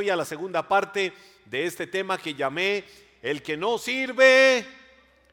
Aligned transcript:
hoy 0.00 0.08
a 0.08 0.16
la 0.16 0.24
segunda 0.24 0.66
parte 0.66 1.12
de 1.44 1.66
este 1.66 1.86
tema 1.86 2.16
que 2.16 2.32
llamé 2.32 2.84
El 3.20 3.42
que 3.42 3.58
no 3.58 3.76
sirve 3.76 4.64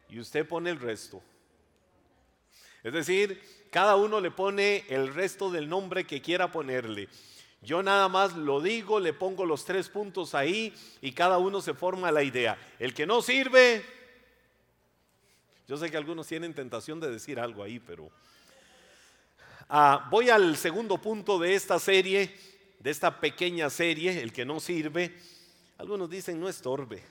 y 0.09 0.19
usted 0.19 0.45
pone 0.45 0.69
el 0.69 0.77
resto. 0.77 1.23
Es 2.83 2.91
decir, 2.91 3.41
cada 3.71 3.95
uno 3.95 4.19
le 4.19 4.29
pone 4.29 4.83
el 4.89 5.13
resto 5.13 5.49
del 5.49 5.69
nombre 5.69 6.05
que 6.05 6.21
quiera 6.21 6.51
ponerle. 6.51 7.07
Yo 7.61 7.81
nada 7.81 8.09
más 8.09 8.35
lo 8.35 8.59
digo, 8.59 8.99
le 8.99 9.13
pongo 9.13 9.45
los 9.45 9.63
tres 9.63 9.87
puntos 9.87 10.35
ahí 10.35 10.73
y 10.99 11.13
cada 11.13 11.37
uno 11.37 11.61
se 11.61 11.73
forma 11.73 12.11
la 12.11 12.23
idea. 12.23 12.57
El 12.77 12.93
que 12.93 13.07
no 13.07 13.21
sirve, 13.21 13.85
yo 15.65 15.77
sé 15.77 15.89
que 15.89 15.95
algunos 15.95 16.27
tienen 16.27 16.53
tentación 16.53 16.99
de 16.99 17.09
decir 17.09 17.39
algo 17.39 17.63
ahí, 17.63 17.79
pero 17.79 18.11
ah, 19.69 20.09
voy 20.11 20.29
al 20.29 20.57
segundo 20.57 20.97
punto 20.97 21.39
de 21.39 21.55
esta 21.55 21.79
serie, 21.79 22.56
de 22.79 22.89
esta 22.89 23.19
pequeña 23.19 23.69
serie, 23.69 24.21
el 24.21 24.31
que 24.31 24.45
no 24.45 24.59
sirve. 24.59 25.17
Algunos 25.77 26.09
dicen 26.09 26.39
no 26.39 26.49
estorbe. 26.49 27.03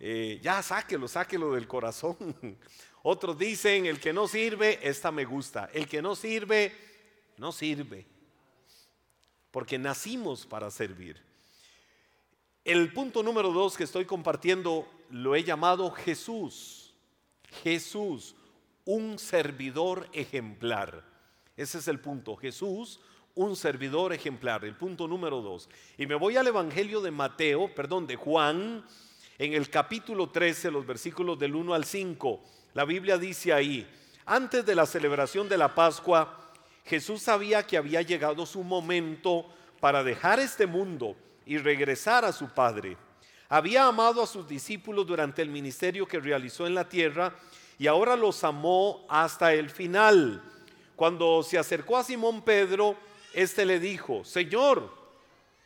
Eh, 0.00 0.40
ya 0.42 0.62
sáquelo, 0.62 1.08
sáquelo 1.08 1.54
del 1.54 1.66
corazón. 1.66 2.16
Otros 3.02 3.38
dicen, 3.38 3.86
el 3.86 4.00
que 4.00 4.12
no 4.12 4.26
sirve, 4.26 4.78
esta 4.82 5.10
me 5.10 5.24
gusta. 5.24 5.68
El 5.72 5.86
que 5.86 6.00
no 6.00 6.16
sirve, 6.16 6.72
no 7.36 7.52
sirve. 7.52 8.06
Porque 9.50 9.78
nacimos 9.78 10.46
para 10.46 10.70
servir. 10.70 11.22
El 12.64 12.92
punto 12.94 13.22
número 13.22 13.52
dos 13.52 13.76
que 13.76 13.84
estoy 13.84 14.06
compartiendo 14.06 14.88
lo 15.10 15.36
he 15.36 15.44
llamado 15.44 15.90
Jesús. 15.90 16.94
Jesús, 17.62 18.34
un 18.84 19.18
servidor 19.18 20.08
ejemplar. 20.12 21.04
Ese 21.56 21.78
es 21.78 21.88
el 21.88 22.00
punto. 22.00 22.36
Jesús, 22.36 23.00
un 23.34 23.56
servidor 23.56 24.12
ejemplar. 24.12 24.64
El 24.64 24.76
punto 24.76 25.08
número 25.08 25.40
dos. 25.40 25.68
Y 25.98 26.06
me 26.06 26.14
voy 26.14 26.36
al 26.36 26.46
Evangelio 26.46 27.00
de 27.00 27.10
Mateo, 27.10 27.74
perdón, 27.74 28.06
de 28.06 28.16
Juan, 28.16 28.84
en 29.38 29.52
el 29.54 29.68
capítulo 29.70 30.30
13, 30.30 30.70
los 30.70 30.86
versículos 30.86 31.38
del 31.38 31.54
1 31.54 31.74
al 31.74 31.84
5. 31.84 32.40
La 32.74 32.84
Biblia 32.84 33.18
dice 33.18 33.52
ahí, 33.52 33.88
antes 34.26 34.64
de 34.64 34.74
la 34.74 34.86
celebración 34.86 35.48
de 35.48 35.58
la 35.58 35.74
Pascua, 35.74 36.52
Jesús 36.84 37.22
sabía 37.22 37.66
que 37.66 37.76
había 37.76 38.02
llegado 38.02 38.46
su 38.46 38.62
momento 38.62 39.46
para 39.80 40.04
dejar 40.04 40.38
este 40.38 40.66
mundo 40.66 41.16
y 41.46 41.58
regresar 41.58 42.24
a 42.24 42.32
su 42.32 42.48
Padre. 42.48 42.96
Había 43.48 43.86
amado 43.86 44.22
a 44.22 44.26
sus 44.26 44.48
discípulos 44.48 45.06
durante 45.06 45.42
el 45.42 45.50
ministerio 45.50 46.06
que 46.06 46.20
realizó 46.20 46.66
en 46.66 46.74
la 46.74 46.88
tierra 46.88 47.34
y 47.78 47.86
ahora 47.86 48.16
los 48.16 48.44
amó 48.44 49.04
hasta 49.08 49.52
el 49.52 49.70
final. 49.70 50.42
Cuando 50.96 51.42
se 51.42 51.58
acercó 51.58 51.96
a 51.96 52.04
Simón 52.04 52.42
Pedro, 52.42 52.96
éste 53.34 53.64
le 53.64 53.80
dijo, 53.80 54.24
Señor, 54.24 54.92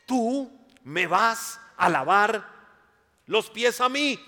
tú 0.06 0.50
me 0.84 1.06
vas 1.06 1.61
a 1.77 1.88
lavar 1.88 2.48
los 3.27 3.50
pies 3.50 3.80
a 3.80 3.88
mí. 3.88 4.19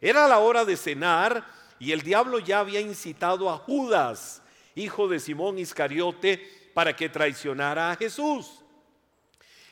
Era 0.00 0.26
la 0.28 0.38
hora 0.38 0.64
de 0.64 0.76
cenar 0.76 1.44
y 1.78 1.92
el 1.92 2.02
diablo 2.02 2.38
ya 2.38 2.60
había 2.60 2.80
incitado 2.80 3.50
a 3.50 3.58
Judas, 3.58 4.42
hijo 4.74 5.08
de 5.08 5.20
Simón 5.20 5.58
Iscariote, 5.58 6.70
para 6.74 6.94
que 6.94 7.08
traicionara 7.08 7.90
a 7.90 7.96
Jesús. 7.96 8.60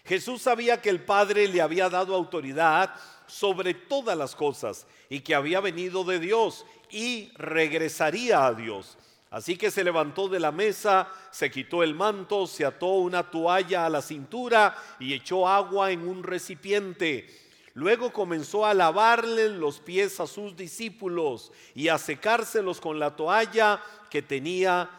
Jesús 0.04 0.42
sabía 0.42 0.80
que 0.80 0.90
el 0.90 1.04
Padre 1.04 1.46
le 1.48 1.60
había 1.60 1.88
dado 1.88 2.14
autoridad 2.14 2.94
sobre 3.26 3.74
todas 3.74 4.16
las 4.16 4.34
cosas 4.34 4.86
y 5.08 5.20
que 5.20 5.34
había 5.34 5.60
venido 5.60 6.02
de 6.02 6.18
Dios 6.18 6.64
y 6.90 7.30
regresaría 7.36 8.46
a 8.46 8.54
Dios. 8.54 8.96
Así 9.30 9.56
que 9.56 9.70
se 9.70 9.84
levantó 9.84 10.28
de 10.28 10.40
la 10.40 10.52
mesa, 10.52 11.08
se 11.30 11.50
quitó 11.50 11.82
el 11.82 11.94
manto, 11.94 12.46
se 12.46 12.64
ató 12.64 12.94
una 12.94 13.30
toalla 13.30 13.86
a 13.86 13.90
la 13.90 14.02
cintura 14.02 14.74
y 14.98 15.12
echó 15.12 15.46
agua 15.46 15.90
en 15.90 16.08
un 16.08 16.22
recipiente 16.22 17.26
Luego 17.78 18.12
comenzó 18.12 18.66
a 18.66 18.74
lavarle 18.74 19.50
los 19.50 19.78
pies 19.78 20.18
a 20.18 20.26
sus 20.26 20.56
discípulos 20.56 21.52
y 21.76 21.86
a 21.86 21.96
secárselos 21.96 22.80
con 22.80 22.98
la 22.98 23.14
toalla 23.14 23.80
que 24.10 24.20
tenía 24.20 24.90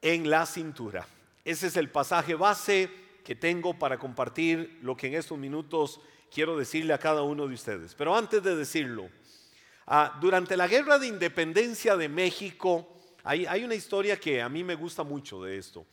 en 0.00 0.30
la 0.30 0.46
cintura. 0.46 1.04
Ese 1.44 1.66
es 1.66 1.76
el 1.76 1.90
pasaje 1.90 2.36
base 2.36 2.88
que 3.24 3.34
tengo 3.34 3.76
para 3.76 3.98
compartir 3.98 4.78
lo 4.82 4.96
que 4.96 5.08
en 5.08 5.14
estos 5.14 5.36
minutos 5.36 6.00
quiero 6.32 6.56
decirle 6.56 6.92
a 6.92 6.98
cada 6.98 7.22
uno 7.22 7.48
de 7.48 7.54
ustedes. 7.54 7.96
Pero 7.96 8.14
antes 8.14 8.40
de 8.40 8.54
decirlo, 8.54 9.08
ah, 9.88 10.16
durante 10.20 10.56
la 10.56 10.68
guerra 10.68 11.00
de 11.00 11.08
independencia 11.08 11.96
de 11.96 12.08
México, 12.08 12.95
hay, 13.26 13.64
una 13.64 13.74
historia 13.74 14.18
que 14.18 14.40
a 14.40 14.48
mí 14.48 14.62
me 14.62 14.76
gusta 14.76 15.02
mucho 15.02 15.42
de 15.42 15.58
esto. 15.58 15.84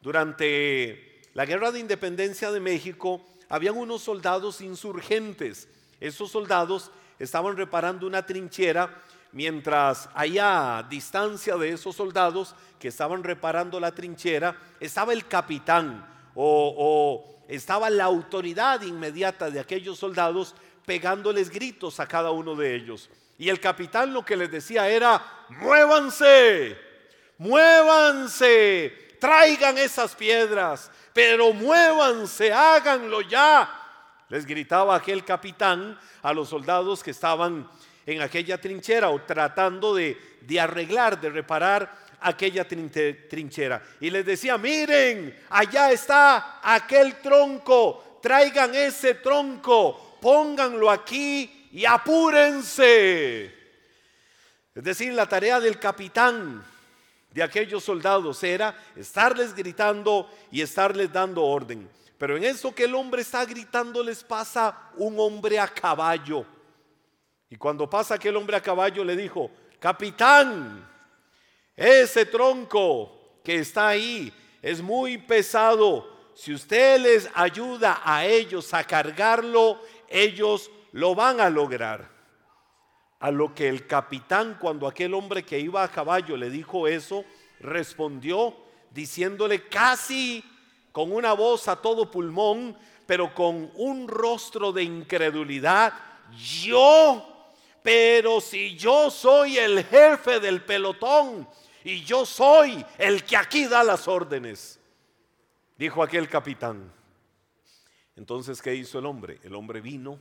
Durante 0.00 1.22
la 1.32 1.46
guerra 1.46 1.72
de 1.72 1.80
independencia 1.80 2.52
de 2.52 2.60
México, 2.60 3.24
habían 3.48 3.78
unos 3.78 4.02
soldados 4.02 4.60
insurgentes. 4.60 5.66
Esos 5.98 6.30
soldados 6.30 6.90
estaban 7.18 7.56
reparando 7.56 8.06
una 8.06 8.26
trinchera 8.26 9.02
mientras 9.32 10.10
allá 10.14 10.78
a 10.78 10.82
distancia 10.82 11.56
de 11.56 11.70
esos 11.70 11.96
soldados 11.96 12.54
que 12.78 12.88
estaban 12.88 13.24
reparando 13.24 13.80
la 13.80 13.94
trinchera 13.94 14.56
estaba 14.78 15.14
el 15.14 15.26
capitán 15.26 16.06
o 16.34 17.42
estaba 17.48 17.88
la 17.88 18.04
autoridad 18.04 18.82
inmediata 18.82 19.50
de 19.50 19.60
aquellos 19.60 19.98
soldados 19.98 20.54
pegándoles 20.84 21.48
gritos 21.48 21.98
a 21.98 22.06
cada 22.06 22.30
uno 22.30 22.54
de 22.54 22.74
ellos. 22.74 23.08
Y 23.38 23.48
el 23.48 23.60
capitán 23.60 24.12
lo 24.12 24.24
que 24.24 24.36
les 24.36 24.50
decía 24.50 24.88
era, 24.88 25.20
muévanse, 25.48 26.78
muévanse, 27.38 29.16
traigan 29.18 29.76
esas 29.78 30.14
piedras, 30.14 30.90
pero 31.12 31.52
muévanse, 31.52 32.52
háganlo 32.52 33.20
ya. 33.22 33.80
Les 34.28 34.46
gritaba 34.46 34.94
aquel 34.94 35.24
capitán 35.24 35.98
a 36.22 36.32
los 36.32 36.48
soldados 36.48 37.02
que 37.02 37.10
estaban 37.10 37.68
en 38.06 38.22
aquella 38.22 38.60
trinchera 38.60 39.10
o 39.10 39.20
tratando 39.22 39.94
de, 39.94 40.16
arreglar, 40.60 41.20
de 41.20 41.30
reparar 41.30 41.92
aquella 42.20 42.66
trinchera. 42.66 43.82
Y 44.00 44.10
les 44.10 44.24
decía, 44.24 44.56
miren, 44.58 45.42
allá 45.50 45.90
está 45.90 46.60
aquel 46.62 47.16
tronco, 47.16 48.20
traigan 48.22 48.74
ese 48.74 49.14
tronco, 49.14 50.18
pónganlo 50.20 50.90
aquí 50.90 51.63
y 51.74 51.84
apúrense. 51.86 53.52
Es 54.72 54.84
decir, 54.84 55.12
la 55.12 55.28
tarea 55.28 55.58
del 55.58 55.80
capitán 55.80 56.64
de 57.32 57.42
aquellos 57.42 57.82
soldados 57.82 58.44
era 58.44 58.80
estarles 58.94 59.52
gritando 59.52 60.30
y 60.52 60.60
estarles 60.60 61.12
dando 61.12 61.42
orden. 61.42 61.90
Pero 62.16 62.36
en 62.36 62.44
eso 62.44 62.72
que 62.72 62.84
el 62.84 62.94
hombre 62.94 63.22
está 63.22 63.44
gritando 63.44 64.04
les 64.04 64.22
pasa 64.22 64.92
un 64.98 65.18
hombre 65.18 65.58
a 65.58 65.66
caballo. 65.66 66.46
Y 67.50 67.56
cuando 67.56 67.90
pasa 67.90 68.14
aquel 68.14 68.36
hombre 68.36 68.56
a 68.56 68.62
caballo 68.62 69.02
le 69.02 69.16
dijo, 69.16 69.50
capitán, 69.80 70.88
ese 71.74 72.24
tronco 72.24 73.40
que 73.42 73.56
está 73.56 73.88
ahí 73.88 74.32
es 74.62 74.80
muy 74.80 75.18
pesado. 75.18 76.08
Si 76.36 76.54
usted 76.54 77.00
les 77.00 77.28
ayuda 77.34 78.00
a 78.04 78.24
ellos 78.24 78.72
a 78.72 78.84
cargarlo, 78.84 79.80
ellos 80.08 80.70
lo 80.94 81.14
van 81.14 81.40
a 81.40 81.50
lograr. 81.50 82.08
A 83.18 83.30
lo 83.30 83.54
que 83.54 83.68
el 83.68 83.86
capitán, 83.86 84.58
cuando 84.60 84.86
aquel 84.86 85.14
hombre 85.14 85.44
que 85.44 85.58
iba 85.58 85.82
a 85.82 85.90
caballo 85.90 86.36
le 86.36 86.50
dijo 86.50 86.86
eso, 86.86 87.24
respondió 87.60 88.56
diciéndole 88.90 89.66
casi 89.68 90.44
con 90.92 91.10
una 91.10 91.32
voz 91.32 91.66
a 91.68 91.76
todo 91.76 92.10
pulmón, 92.10 92.76
pero 93.06 93.34
con 93.34 93.72
un 93.74 94.06
rostro 94.06 94.72
de 94.72 94.84
incredulidad, 94.84 95.94
yo, 96.36 97.50
pero 97.82 98.40
si 98.40 98.76
yo 98.76 99.10
soy 99.10 99.58
el 99.58 99.84
jefe 99.84 100.38
del 100.38 100.62
pelotón 100.62 101.48
y 101.82 102.04
yo 102.04 102.24
soy 102.24 102.84
el 102.98 103.24
que 103.24 103.36
aquí 103.36 103.66
da 103.66 103.82
las 103.82 104.06
órdenes, 104.06 104.78
dijo 105.76 106.02
aquel 106.04 106.28
capitán. 106.28 106.92
Entonces, 108.14 108.62
¿qué 108.62 108.76
hizo 108.76 109.00
el 109.00 109.06
hombre? 109.06 109.40
El 109.42 109.56
hombre 109.56 109.80
vino, 109.80 110.20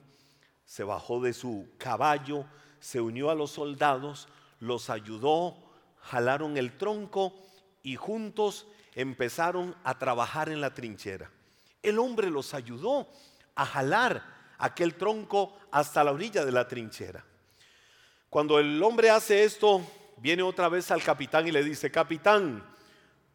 se 0.65 0.83
bajó 0.83 1.21
de 1.21 1.33
su 1.33 1.69
caballo, 1.77 2.45
se 2.80 3.01
unió 3.01 3.30
a 3.30 3.36
los 3.36 3.51
soldados, 3.51 4.27
los 4.60 4.89
ayudó, 4.89 5.56
jalaron 6.01 6.57
el 6.57 6.77
tronco 6.77 7.33
y 7.81 7.95
juntos 7.95 8.68
empezaron 8.95 9.75
a 9.83 9.98
trabajar 9.98 10.50
en 10.50 10.62
la 10.62 10.74
trinchera. 10.74 11.30
El 11.81 12.00
hombre 12.00 12.30
los 12.30 12.54
ayudó 12.54 13.07
a 13.56 13.65
jalar 13.65 14.24
aquel 14.57 14.95
tronco 14.95 15.57
hasta 15.71 16.04
la 16.04 16.12
orilla 16.12 16.45
de 16.45 16.51
la 16.51 16.68
trinchera. 16.68 17.25
Cuando 18.30 18.60
el 18.60 18.81
hombre 18.81 19.10
hace 19.10 19.44
esto, 19.44 19.81
viene 20.18 20.44
otra 20.44 20.69
vez 20.69 20.89
al 20.92 21.04
capitán 21.04 21.48
y 21.48 21.51
le 21.51 21.63
dice, 21.63 21.92
capitán, 21.92 22.63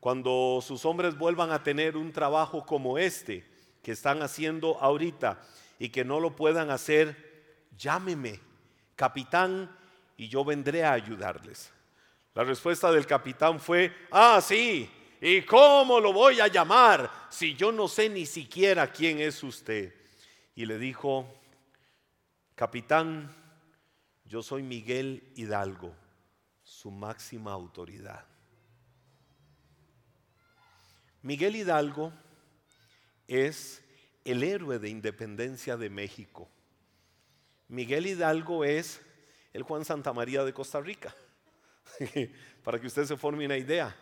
cuando 0.01 0.61
sus 0.63 0.85
hombres 0.85 1.17
vuelvan 1.17 1.53
a 1.53 1.63
tener 1.63 1.97
un 1.97 2.13
trabajo 2.13 2.65
como 2.65 2.99
este 2.99 3.47
que 3.83 3.93
están 3.93 4.23
haciendo 4.23 4.79
ahorita 4.81 5.41
y 5.79 5.91
que 5.91 6.05
no 6.05 6.21
lo 6.21 6.35
puedan 6.35 6.71
hacer, 6.71 7.67
llámeme 7.77 8.41
capitán, 8.97 9.75
y 10.17 10.29
yo 10.29 10.45
vendré 10.45 10.85
a 10.85 10.93
ayudarles. 10.93 11.73
La 12.35 12.43
respuesta 12.43 12.91
del 12.91 13.07
capitán 13.07 13.61
fue, 13.61 13.95
ah, 14.11 14.41
sí, 14.43 14.91
¿Y 15.21 15.43
cómo 15.43 15.99
lo 15.99 16.13
voy 16.13 16.41
a 16.41 16.47
llamar 16.47 17.11
si 17.29 17.57
yo 17.57 17.73
no 17.73 17.89
sé 17.89 18.09
ni 18.09 18.25
siquiera 18.25 18.93
quién 18.93 19.19
es 19.19 19.43
usted? 19.43 19.93
Y 20.55 20.65
le 20.65 20.79
dijo, 20.79 21.27
capitán, 22.55 23.35
yo 24.25 24.43
soy 24.43 24.63
Miguel 24.63 25.33
Hidalgo, 25.35 25.95
su 26.63 26.91
máxima 26.91 27.53
autoridad. 27.53 28.25
Miguel 31.23 31.57
Hidalgo 31.57 32.13
es 33.27 33.83
el 34.31 34.43
héroe 34.43 34.79
de 34.79 34.89
independencia 34.89 35.77
de 35.77 35.91
México. 35.91 36.49
Miguel 37.69 38.07
Hidalgo 38.07 38.65
es 38.65 39.01
el 39.53 39.63
Juan 39.63 39.85
Santa 39.85 40.13
María 40.13 40.45
de 40.45 40.53
Costa 40.53 40.81
Rica, 40.81 41.15
para 42.65 42.81
que 42.81 42.87
usted 42.87 43.05
se 43.05 43.17
forme 43.17 43.47
una 43.47 43.57
idea 43.57 43.95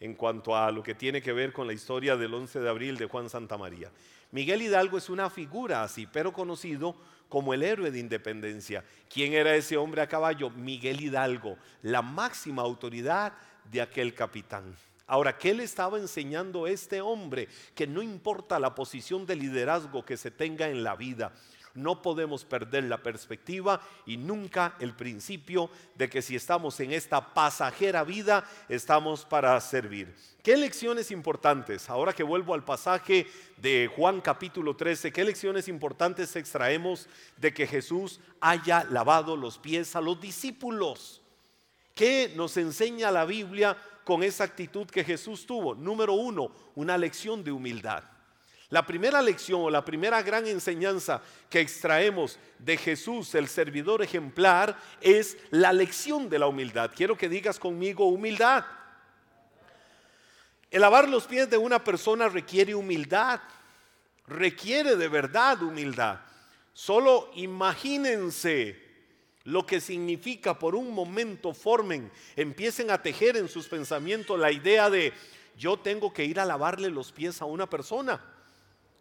en 0.00 0.14
cuanto 0.14 0.56
a 0.56 0.70
lo 0.70 0.82
que 0.82 0.94
tiene 0.94 1.22
que 1.22 1.32
ver 1.32 1.52
con 1.52 1.66
la 1.66 1.72
historia 1.72 2.16
del 2.16 2.34
11 2.34 2.60
de 2.60 2.68
abril 2.68 2.96
de 2.96 3.06
Juan 3.06 3.28
Santa 3.28 3.56
María. 3.56 3.90
Miguel 4.32 4.62
Hidalgo 4.62 4.98
es 4.98 5.08
una 5.08 5.30
figura 5.30 5.82
así, 5.82 6.06
pero 6.06 6.32
conocido 6.32 6.96
como 7.28 7.54
el 7.54 7.62
héroe 7.62 7.90
de 7.90 7.98
independencia. 7.98 8.84
¿Quién 9.08 9.32
era 9.32 9.54
ese 9.54 9.76
hombre 9.76 10.02
a 10.02 10.08
caballo? 10.08 10.50
Miguel 10.50 11.00
Hidalgo, 11.00 11.56
la 11.82 12.02
máxima 12.02 12.62
autoridad 12.62 13.32
de 13.70 13.80
aquel 13.80 14.14
capitán. 14.14 14.76
Ahora, 15.06 15.36
¿qué 15.36 15.52
le 15.52 15.64
estaba 15.64 15.98
enseñando 15.98 16.66
este 16.66 17.00
hombre? 17.00 17.48
Que 17.74 17.86
no 17.86 18.02
importa 18.02 18.58
la 18.58 18.74
posición 18.74 19.26
de 19.26 19.36
liderazgo 19.36 20.04
que 20.04 20.16
se 20.16 20.30
tenga 20.30 20.68
en 20.68 20.82
la 20.82 20.96
vida, 20.96 21.32
no 21.74 22.02
podemos 22.02 22.44
perder 22.44 22.84
la 22.84 23.02
perspectiva 23.02 23.80
y 24.06 24.16
nunca 24.16 24.76
el 24.78 24.94
principio 24.94 25.70
de 25.96 26.08
que 26.08 26.22
si 26.22 26.36
estamos 26.36 26.78
en 26.78 26.92
esta 26.92 27.34
pasajera 27.34 28.04
vida, 28.04 28.48
estamos 28.68 29.24
para 29.24 29.60
servir. 29.60 30.14
¿Qué 30.42 30.56
lecciones 30.56 31.10
importantes? 31.10 31.90
Ahora 31.90 32.12
que 32.12 32.22
vuelvo 32.22 32.54
al 32.54 32.64
pasaje 32.64 33.26
de 33.56 33.90
Juan 33.94 34.20
capítulo 34.20 34.76
13, 34.76 35.12
¿qué 35.12 35.24
lecciones 35.24 35.66
importantes 35.66 36.36
extraemos 36.36 37.08
de 37.36 37.52
que 37.52 37.66
Jesús 37.66 38.20
haya 38.40 38.84
lavado 38.84 39.36
los 39.36 39.58
pies 39.58 39.96
a 39.96 40.00
los 40.00 40.20
discípulos? 40.20 41.22
¿Qué 41.94 42.32
nos 42.36 42.56
enseña 42.56 43.10
la 43.10 43.24
Biblia 43.24 43.76
con 44.04 44.22
esa 44.22 44.44
actitud 44.44 44.86
que 44.86 45.02
Jesús 45.02 45.46
tuvo? 45.46 45.74
Número 45.74 46.12
uno, 46.12 46.50
una 46.74 46.96
lección 46.96 47.42
de 47.42 47.50
humildad. 47.50 48.04
La 48.70 48.86
primera 48.86 49.22
lección 49.22 49.60
o 49.62 49.70
la 49.70 49.84
primera 49.84 50.22
gran 50.22 50.46
enseñanza 50.46 51.22
que 51.48 51.60
extraemos 51.60 52.38
de 52.58 52.76
Jesús, 52.76 53.34
el 53.34 53.48
servidor 53.48 54.02
ejemplar, 54.02 54.76
es 55.00 55.36
la 55.50 55.72
lección 55.72 56.28
de 56.28 56.38
la 56.38 56.46
humildad. 56.46 56.90
Quiero 56.94 57.16
que 57.16 57.28
digas 57.28 57.58
conmigo 57.58 58.08
humildad. 58.08 58.64
El 60.70 60.80
lavar 60.80 61.08
los 61.08 61.24
pies 61.26 61.48
de 61.48 61.56
una 61.56 61.84
persona 61.84 62.28
requiere 62.28 62.74
humildad, 62.74 63.40
requiere 64.26 64.96
de 64.96 65.08
verdad 65.08 65.62
humildad. 65.62 66.18
Solo 66.72 67.30
imagínense 67.36 68.83
lo 69.44 69.66
que 69.66 69.80
significa 69.80 70.58
por 70.58 70.74
un 70.74 70.92
momento 70.92 71.52
formen, 71.52 72.10
empiecen 72.34 72.90
a 72.90 73.02
tejer 73.02 73.36
en 73.36 73.48
sus 73.48 73.68
pensamientos 73.68 74.38
la 74.38 74.50
idea 74.50 74.88
de 74.90 75.12
yo 75.56 75.76
tengo 75.76 76.12
que 76.12 76.24
ir 76.24 76.40
a 76.40 76.44
lavarle 76.44 76.90
los 76.90 77.12
pies 77.12 77.40
a 77.40 77.44
una 77.44 77.68
persona. 77.68 78.24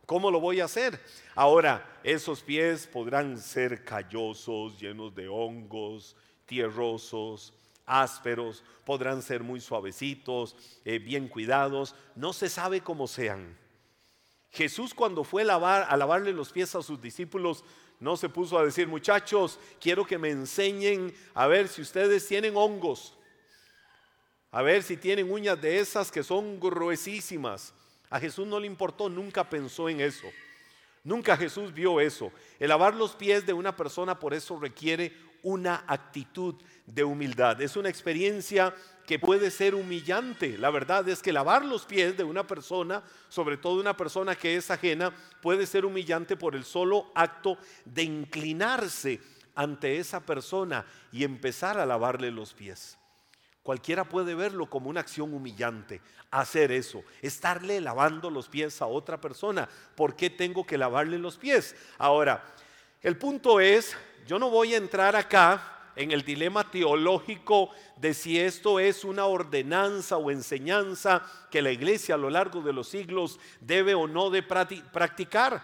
¿Cómo 0.05 0.29
lo 0.29 0.41
voy 0.41 0.59
a 0.59 0.65
hacer? 0.65 1.01
Ahora, 1.33 1.99
esos 2.03 2.41
pies 2.41 2.87
podrán 2.87 3.39
ser 3.39 3.85
callosos, 3.85 4.77
llenos 4.77 5.15
de 5.15 5.29
hongos, 5.29 6.17
tierrosos, 6.45 7.53
ásperos, 7.85 8.63
podrán 8.85 9.21
ser 9.21 9.43
muy 9.43 9.61
suavecitos, 9.61 10.57
eh, 10.83 10.99
bien 10.99 11.29
cuidados, 11.29 11.95
no 12.15 12.33
se 12.33 12.49
sabe 12.49 12.81
cómo 12.81 13.07
sean. 13.07 13.57
Jesús 14.51 14.93
cuando 14.93 15.23
fue 15.23 15.43
a, 15.43 15.45
lavar, 15.45 15.87
a 15.89 15.97
lavarle 15.97 16.33
los 16.33 16.51
pies 16.51 16.75
a 16.75 16.83
sus 16.83 17.01
discípulos, 17.01 17.63
no 18.03 18.17
se 18.17 18.27
puso 18.27 18.57
a 18.57 18.65
decir, 18.65 18.87
muchachos, 18.87 19.59
quiero 19.79 20.05
que 20.05 20.17
me 20.17 20.29
enseñen 20.29 21.15
a 21.33 21.47
ver 21.47 21.69
si 21.69 21.81
ustedes 21.81 22.27
tienen 22.27 22.55
hongos, 22.57 23.17
a 24.51 24.61
ver 24.61 24.83
si 24.83 24.97
tienen 24.97 25.31
uñas 25.31 25.59
de 25.61 25.79
esas 25.79 26.11
que 26.11 26.21
son 26.21 26.59
gruesísimas, 26.59 27.73
a 28.09 28.19
Jesús 28.19 28.45
no 28.45 28.59
le 28.59 28.67
importó, 28.67 29.09
nunca 29.09 29.49
pensó 29.49 29.89
en 29.89 30.01
eso. 30.01 30.27
Nunca 31.03 31.35
Jesús 31.35 31.73
vio 31.73 31.99
eso. 31.99 32.31
El 32.59 32.69
lavar 32.69 32.93
los 32.93 33.15
pies 33.15 33.45
de 33.45 33.53
una 33.53 33.75
persona 33.75 34.19
por 34.19 34.33
eso 34.33 34.59
requiere 34.59 35.13
una 35.41 35.83
actitud 35.87 36.55
de 36.85 37.03
humildad. 37.03 37.61
Es 37.61 37.75
una 37.75 37.89
experiencia 37.89 38.73
que 39.05 39.19
puede 39.19 39.51
ser 39.51 39.75
humillante. 39.75 40.57
La 40.57 40.69
verdad 40.69 41.07
es 41.09 41.21
que 41.21 41.33
lavar 41.33 41.65
los 41.65 41.85
pies 41.85 42.15
de 42.17 42.23
una 42.23 42.47
persona, 42.47 43.03
sobre 43.29 43.57
todo 43.57 43.79
una 43.79 43.95
persona 43.97 44.35
que 44.35 44.55
es 44.55 44.71
ajena, 44.71 45.13
puede 45.41 45.65
ser 45.65 45.85
humillante 45.85 46.35
por 46.35 46.55
el 46.55 46.63
solo 46.63 47.11
acto 47.15 47.57
de 47.85 48.03
inclinarse 48.03 49.19
ante 49.55 49.97
esa 49.97 50.19
persona 50.19 50.85
y 51.11 51.23
empezar 51.23 51.77
a 51.77 51.85
lavarle 51.85 52.31
los 52.31 52.53
pies. 52.53 52.97
Cualquiera 53.61 54.03
puede 54.03 54.35
verlo 54.35 54.69
como 54.69 54.89
una 54.89 54.99
acción 54.99 55.33
humillante, 55.33 56.01
hacer 56.31 56.71
eso, 56.71 57.03
estarle 57.21 57.79
lavando 57.79 58.29
los 58.29 58.49
pies 58.49 58.81
a 58.81 58.87
otra 58.87 59.21
persona. 59.21 59.69
¿Por 59.95 60.15
qué 60.15 60.29
tengo 60.29 60.65
que 60.65 60.77
lavarle 60.77 61.17
los 61.17 61.37
pies? 61.37 61.75
Ahora, 61.97 62.43
el 63.01 63.17
punto 63.17 63.61
es, 63.61 63.95
yo 64.27 64.37
no 64.37 64.49
voy 64.49 64.73
a 64.73 64.77
entrar 64.77 65.15
acá 65.15 65.73
en 65.95 66.11
el 66.11 66.23
dilema 66.23 66.69
teológico 66.69 67.69
de 67.97 68.13
si 68.13 68.39
esto 68.39 68.79
es 68.79 69.03
una 69.03 69.25
ordenanza 69.25 70.17
o 70.17 70.31
enseñanza 70.31 71.23
que 71.51 71.61
la 71.61 71.71
iglesia 71.71 72.15
a 72.15 72.17
lo 72.17 72.29
largo 72.29 72.61
de 72.61 72.73
los 72.73 72.87
siglos 72.87 73.39
debe 73.59 73.93
o 73.93 74.07
no 74.07 74.29
de 74.29 74.43
practicar, 74.43 75.61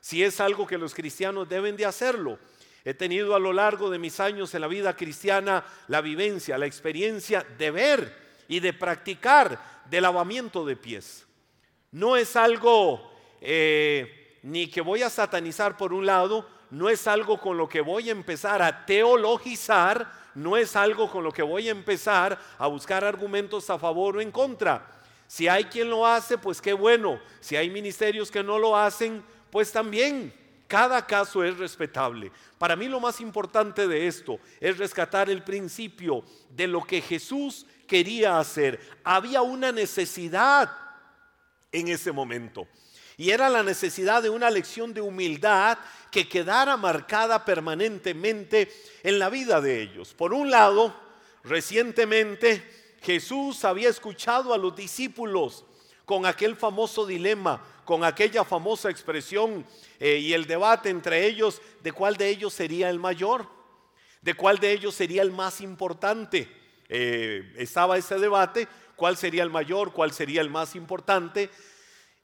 si 0.00 0.22
es 0.22 0.40
algo 0.40 0.66
que 0.66 0.78
los 0.78 0.94
cristianos 0.94 1.48
deben 1.48 1.76
de 1.76 1.86
hacerlo. 1.86 2.38
He 2.84 2.94
tenido 2.94 3.34
a 3.34 3.38
lo 3.38 3.52
largo 3.52 3.88
de 3.88 3.98
mis 3.98 4.20
años 4.20 4.54
en 4.54 4.60
la 4.60 4.66
vida 4.68 4.94
cristiana 4.94 5.64
la 5.88 6.02
vivencia, 6.02 6.58
la 6.58 6.66
experiencia 6.66 7.44
de 7.56 7.70
ver 7.70 8.24
y 8.46 8.60
de 8.60 8.74
practicar 8.74 9.82
del 9.88 10.02
lavamiento 10.02 10.66
de 10.66 10.76
pies. 10.76 11.26
No 11.90 12.16
es 12.16 12.36
algo 12.36 13.10
eh, 13.40 14.38
ni 14.42 14.66
que 14.66 14.82
voy 14.82 15.02
a 15.02 15.08
satanizar 15.08 15.76
por 15.78 15.94
un 15.94 16.04
lado, 16.04 16.46
no 16.74 16.90
es 16.90 17.06
algo 17.06 17.38
con 17.38 17.56
lo 17.56 17.68
que 17.68 17.80
voy 17.80 18.08
a 18.08 18.12
empezar 18.12 18.60
a 18.60 18.84
teologizar, 18.84 20.10
no 20.34 20.56
es 20.56 20.74
algo 20.74 21.08
con 21.08 21.22
lo 21.22 21.30
que 21.30 21.42
voy 21.42 21.68
a 21.68 21.70
empezar 21.70 22.36
a 22.58 22.66
buscar 22.66 23.04
argumentos 23.04 23.70
a 23.70 23.78
favor 23.78 24.16
o 24.16 24.20
en 24.20 24.32
contra. 24.32 24.84
Si 25.28 25.46
hay 25.46 25.66
quien 25.66 25.88
lo 25.88 26.04
hace, 26.04 26.36
pues 26.36 26.60
qué 26.60 26.72
bueno. 26.72 27.20
Si 27.38 27.54
hay 27.54 27.70
ministerios 27.70 28.28
que 28.28 28.42
no 28.42 28.58
lo 28.58 28.76
hacen, 28.76 29.22
pues 29.50 29.70
también. 29.70 30.34
Cada 30.66 31.06
caso 31.06 31.44
es 31.44 31.56
respetable. 31.58 32.32
Para 32.58 32.74
mí 32.74 32.88
lo 32.88 32.98
más 32.98 33.20
importante 33.20 33.86
de 33.86 34.08
esto 34.08 34.40
es 34.60 34.76
rescatar 34.76 35.30
el 35.30 35.44
principio 35.44 36.24
de 36.50 36.66
lo 36.66 36.82
que 36.82 37.00
Jesús 37.00 37.66
quería 37.86 38.40
hacer. 38.40 38.80
Había 39.04 39.42
una 39.42 39.70
necesidad 39.70 40.72
en 41.70 41.86
ese 41.86 42.10
momento. 42.10 42.66
Y 43.16 43.30
era 43.30 43.48
la 43.48 43.62
necesidad 43.62 44.22
de 44.22 44.30
una 44.30 44.50
lección 44.50 44.92
de 44.92 45.00
humildad 45.00 45.78
que 46.10 46.28
quedara 46.28 46.76
marcada 46.76 47.44
permanentemente 47.44 48.72
en 49.02 49.18
la 49.18 49.30
vida 49.30 49.60
de 49.60 49.82
ellos. 49.82 50.14
Por 50.14 50.32
un 50.32 50.50
lado, 50.50 50.94
recientemente 51.44 52.62
Jesús 53.02 53.64
había 53.64 53.88
escuchado 53.88 54.52
a 54.52 54.58
los 54.58 54.74
discípulos 54.74 55.64
con 56.04 56.26
aquel 56.26 56.56
famoso 56.56 57.06
dilema, 57.06 57.62
con 57.84 58.04
aquella 58.04 58.44
famosa 58.44 58.90
expresión 58.90 59.64
eh, 60.00 60.18
y 60.18 60.32
el 60.32 60.46
debate 60.46 60.90
entre 60.90 61.26
ellos 61.26 61.60
de 61.82 61.92
cuál 61.92 62.16
de 62.16 62.28
ellos 62.28 62.52
sería 62.52 62.90
el 62.90 62.98
mayor, 62.98 63.46
de 64.22 64.34
cuál 64.34 64.58
de 64.58 64.72
ellos 64.72 64.94
sería 64.94 65.22
el 65.22 65.32
más 65.32 65.60
importante. 65.60 66.48
Eh, 66.88 67.54
estaba 67.56 67.96
ese 67.96 68.18
debate, 68.18 68.68
cuál 68.96 69.16
sería 69.16 69.42
el 69.42 69.50
mayor, 69.50 69.92
cuál 69.92 70.12
sería 70.12 70.40
el 70.40 70.50
más 70.50 70.74
importante. 70.74 71.50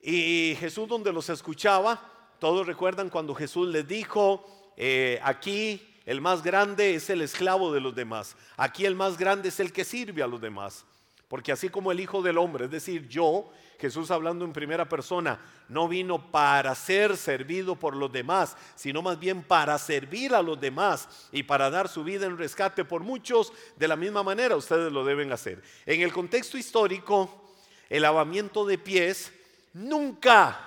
Y 0.03 0.57
Jesús 0.59 0.89
donde 0.89 1.13
los 1.13 1.29
escuchaba, 1.29 2.01
todos 2.39 2.67
recuerdan 2.67 3.11
cuando 3.11 3.35
Jesús 3.35 3.69
les 3.69 3.87
dijo, 3.87 4.47
eh, 4.77 5.21
aquí 5.23 5.87
el 6.07 6.21
más 6.21 6.43
grande 6.43 6.95
es 6.95 7.11
el 7.11 7.21
esclavo 7.21 7.73
de 7.73 7.81
los 7.81 7.95
demás, 7.95 8.37
aquí 8.57 8.87
el 8.87 8.95
más 8.95 9.19
grande 9.19 9.51
es 9.51 9.61
el 9.61 9.73
que 9.73 9.85
sirve 9.85 10.23
a 10.23 10.27
los 10.27 10.41
demás. 10.41 10.85
Porque 11.29 11.53
así 11.53 11.69
como 11.69 11.93
el 11.93 12.01
Hijo 12.01 12.23
del 12.23 12.39
Hombre, 12.39 12.65
es 12.65 12.73
decir, 12.73 13.07
yo, 13.07 13.53
Jesús 13.79 14.11
hablando 14.11 14.45
en 14.45 14.53
primera 14.53 14.89
persona, 14.89 15.41
no 15.69 15.87
vino 15.87 16.33
para 16.33 16.75
ser 16.75 17.17
servido 17.17 17.77
por 17.77 17.95
los 17.95 18.11
demás, 18.11 18.57
sino 18.75 19.01
más 19.01 19.17
bien 19.21 19.45
para 19.45 19.79
servir 19.79 20.35
a 20.35 20.43
los 20.43 20.61
demás 20.61 21.29
y 21.31 21.45
para 21.45 21.71
dar 21.71 21.89
su 21.89 22.03
vida 22.03 22.27
en 22.27 22.37
rescate 22.37 22.85
por 22.85 23.03
muchos, 23.03 23.53
de 23.77 23.87
la 23.87 23.95
misma 23.95 24.25
manera 24.25 24.57
ustedes 24.57 24.91
lo 24.91 25.05
deben 25.05 25.31
hacer. 25.31 25.63
En 25.87 26.01
el 26.01 26.13
contexto 26.13 26.59
histórico, 26.59 27.55
el 27.89 28.03
lavamiento 28.03 28.67
de 28.67 28.79
pies 28.79 29.33
nunca, 29.73 30.59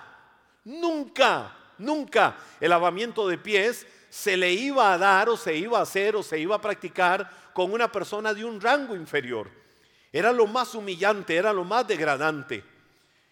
nunca, 0.64 1.56
nunca 1.78 2.38
el 2.60 2.70
lavamiento 2.70 3.28
de 3.28 3.38
pies 3.38 3.86
se 4.10 4.38
le 4.38 4.52
iba 4.54 4.94
a 4.94 4.98
dar 4.98 5.30
o 5.30 5.38
se 5.38 5.56
iba 5.56 5.80
a 5.80 5.84
hacer 5.84 6.16
o 6.16 6.24
se 6.24 6.40
iba 6.40 6.56
a 6.56 6.62
practicar 6.62 7.30
con 7.54 7.72
una 7.72 7.92
persona 7.92 8.34
de 8.34 8.46
un 8.46 8.62
rango 8.62 8.96
inferior. 8.96 9.50
Era 10.12 10.32
lo 10.32 10.46
más 10.46 10.76
humillante, 10.76 11.36
era 11.36 11.52
lo 11.52 11.64
más 11.64 11.88
degradante. 11.88 12.64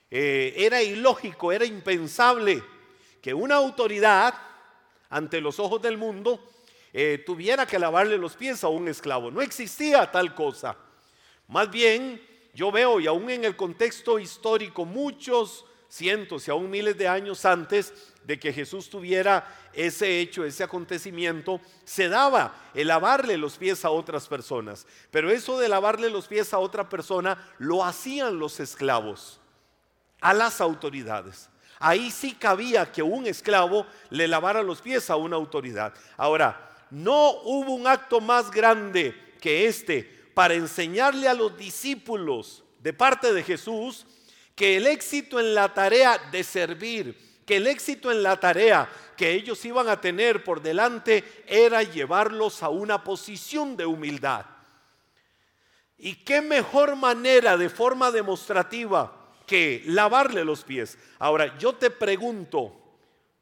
Eh, 0.10 0.54
era 0.58 0.82
ilógico, 0.82 1.52
era 1.52 1.66
impensable 1.66 2.64
que 3.22 3.34
una 3.34 3.56
autoridad 3.56 4.34
ante 5.10 5.40
los 5.40 5.60
ojos 5.60 5.82
del 5.82 5.98
mundo 5.98 6.50
eh, 6.92 7.24
tuviera 7.26 7.66
que 7.66 7.80
lavarle 7.80 8.18
los 8.18 8.36
pies 8.36 8.64
a 8.64 8.68
un 8.68 8.88
esclavo. 8.88 9.30
No 9.30 9.42
existía 9.42 10.12
tal 10.12 10.34
cosa. 10.34 10.76
Más 11.48 11.70
bien, 11.70 12.22
yo 12.54 12.72
veo, 12.72 13.00
y 13.00 13.08
aún 13.08 13.30
en 13.30 13.46
el 13.46 13.56
contexto 13.56 14.20
histórico, 14.20 14.86
muchos 14.86 15.66
cientos 15.88 16.48
y 16.48 16.52
aún 16.52 16.70
miles 16.70 16.98
de 16.98 17.08
años 17.08 17.44
antes 17.44 17.94
de 18.24 18.40
que 18.40 18.54
Jesús 18.54 18.90
tuviera 18.90 19.46
ese 19.74 20.20
hecho, 20.20 20.46
ese 20.46 20.64
acontecimiento, 20.64 21.60
se 21.84 22.08
daba 22.08 22.56
el 22.74 22.88
lavarle 22.88 23.38
los 23.38 23.58
pies 23.58 23.84
a 23.84 23.90
otras 23.90 24.28
personas. 24.28 24.86
Pero 25.12 25.30
eso 25.32 25.60
de 25.60 25.68
lavarle 25.68 26.10
los 26.10 26.28
pies 26.28 26.54
a 26.54 26.60
otra 26.60 26.88
persona 26.88 27.38
lo 27.58 27.84
hacían 27.84 28.40
los 28.40 28.60
esclavos 28.60 29.42
a 30.22 30.34
las 30.34 30.62
autoridades. 30.62 31.50
Ahí 31.80 32.12
sí 32.12 32.36
cabía 32.36 32.92
que 32.92 33.02
un 33.02 33.26
esclavo 33.26 33.88
le 34.12 34.28
lavara 34.28 34.62
los 34.62 34.82
pies 34.82 35.10
a 35.10 35.16
una 35.16 35.36
autoridad. 35.36 35.94
Ahora, 36.16 36.70
no 36.92 37.32
hubo 37.44 37.74
un 37.74 37.88
acto 37.88 38.22
más 38.22 38.52
grande 38.52 39.36
que 39.42 39.66
este 39.66 40.21
para 40.34 40.54
enseñarle 40.54 41.28
a 41.28 41.34
los 41.34 41.58
discípulos 41.58 42.64
de 42.80 42.94
parte 42.94 43.34
de 43.34 43.44
Jesús 43.44 44.06
que 44.56 44.78
el 44.78 44.88
éxito 44.88 45.40
en 45.40 45.54
la 45.54 45.74
tarea 45.74 46.18
de 46.32 46.44
servir, 46.44 47.18
que 47.46 47.58
el 47.58 47.68
éxito 47.68 48.12
en 48.12 48.24
la 48.24 48.40
tarea 48.40 48.90
que 49.18 49.32
ellos 49.32 49.64
iban 49.66 49.88
a 49.88 50.02
tener 50.02 50.44
por 50.44 50.62
delante 50.62 51.24
era 51.48 51.84
llevarlos 51.84 52.64
a 52.64 52.70
una 52.70 53.04
posición 53.04 53.78
de 53.78 53.86
humildad. 53.86 54.46
Y 55.98 56.16
qué 56.16 56.42
mejor 56.42 56.96
manera 56.96 57.58
de 57.58 57.70
forma 57.70 58.10
demostrativa 58.10 59.16
que 59.46 59.84
lavarle 59.86 60.44
los 60.44 60.64
pies. 60.64 60.98
Ahora, 61.20 61.58
yo 61.58 61.74
te 61.74 61.92
pregunto, 61.92 62.76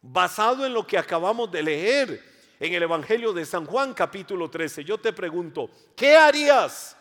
basado 0.01 0.65
en 0.65 0.74
lo 0.74 0.86
que 0.86 0.98
acabamos 0.98 1.51
de 1.51 1.63
leer 1.63 2.28
en 2.60 2.74
el 2.74 2.84
Evangelio 2.84 3.32
de 3.32 3.46
San 3.46 3.66
Juan 3.66 3.94
capítulo 3.94 4.50
13, 4.50 4.84
yo 4.84 4.98
te 4.98 5.13
pregunto, 5.13 5.70
¿qué 5.96 6.18
harías 6.18 6.98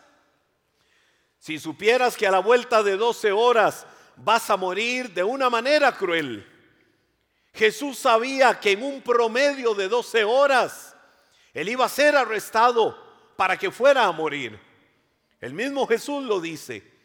si 1.37 1.59
supieras 1.59 2.15
que 2.15 2.25
a 2.25 2.31
la 2.31 2.39
vuelta 2.39 2.81
de 2.81 2.95
12 2.95 3.31
horas 3.31 3.85
vas 4.15 4.49
a 4.49 4.57
morir 4.57 5.13
de 5.13 5.23
una 5.23 5.49
manera 5.49 5.91
cruel? 5.91 6.47
Jesús 7.53 7.97
sabía 7.97 8.59
que 8.59 8.71
en 8.71 8.83
un 8.83 9.01
promedio 9.01 9.73
de 9.73 9.89
12 9.89 10.23
horas 10.23 10.95
él 11.53 11.67
iba 11.67 11.85
a 11.85 11.89
ser 11.89 12.15
arrestado 12.15 12.97
para 13.35 13.57
que 13.57 13.71
fuera 13.71 14.05
a 14.05 14.11
morir. 14.11 14.57
El 15.41 15.53
mismo 15.53 15.87
Jesús 15.87 16.23
lo 16.23 16.39
dice. 16.39 16.98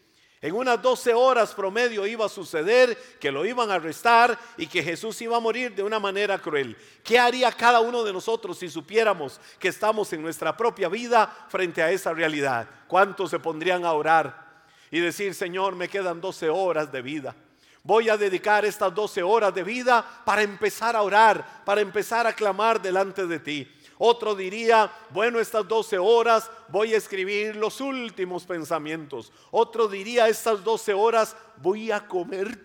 En 0.45 0.55
unas 0.55 0.83
12 0.83 1.15
horas 1.15 1.55
promedio 1.55 2.07
iba 2.07 2.27
a 2.27 2.29
suceder 2.29 2.99
que 3.19 3.33
lo 3.33 3.47
iban 3.47 3.71
a 3.71 3.77
arrestar 3.77 4.39
y 4.59 4.67
que 4.67 4.83
Jesús 4.83 5.19
iba 5.23 5.39
a 5.39 5.41
morir 5.41 5.75
de 5.75 5.83
una 5.83 5.99
manera 5.99 6.39
cruel. 6.39 6.77
¿Qué 7.03 7.19
haría 7.19 7.51
cada 7.51 7.81
uno 7.81 8.05
de 8.05 8.13
nosotros 8.13 8.59
si 8.59 8.69
supiéramos 8.69 9.41
que 9.59 9.69
estamos 9.69 10.13
en 10.13 10.21
nuestra 10.21 10.55
propia 10.55 10.91
vida 10.91 11.35
frente 11.49 11.83
a 11.83 11.91
esa 11.91 12.13
realidad? 12.13 12.69
¿Cuántos 12.87 13.31
se 13.31 13.39
pondrían 13.39 13.87
a 13.87 13.95
orar 13.95 14.67
y 14.91 15.01
decir, 15.01 15.35
Señor, 15.35 15.77
me 15.77 15.89
quedan 15.89 16.21
12 16.21 16.51
horas 16.51 16.93
de 16.93 17.01
vida? 17.01 17.35
Voy 17.83 18.11
a 18.11 18.19
dedicar 18.19 18.67
estas 18.67 18.95
12 18.95 19.23
horas 19.23 19.55
de 19.55 19.65
vida 19.65 20.05
para 20.27 20.43
empezar 20.43 20.95
a 20.95 21.01
orar, 21.01 21.63
para 21.65 21.81
empezar 21.81 22.27
a 22.27 22.35
clamar 22.35 22.83
delante 22.83 23.27
de 23.27 23.39
ti. 23.39 23.75
Otro 23.99 24.35
diría, 24.35 24.91
bueno, 25.11 25.39
estas 25.39 25.67
12 25.69 25.99
horas 25.99 26.51
voy 26.69 26.95
a 26.95 26.97
escribir 26.97 27.57
los 27.57 27.81
últimos 27.81 28.45
pensamientos. 28.45 29.33
Otro 29.51 29.89
diría, 29.89 30.29
estas 30.29 30.65
12 30.65 30.95
horas 30.95 31.37
voy 31.59 31.91
a 31.91 32.07
comer 32.07 32.59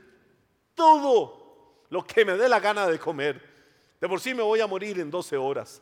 todo 0.74 1.86
lo 1.90 2.06
que 2.06 2.26
me 2.26 2.34
dé 2.34 2.50
la 2.50 2.60
gana 2.60 2.88
de 2.88 2.98
comer. 2.98 3.48
De 4.00 4.08
por 4.08 4.20
sí 4.20 4.34
me 4.34 4.44
voy 4.44 4.62
a 4.62 4.68
morir 4.68 5.00
en 5.00 5.12
12 5.12 5.38
horas. 5.38 5.82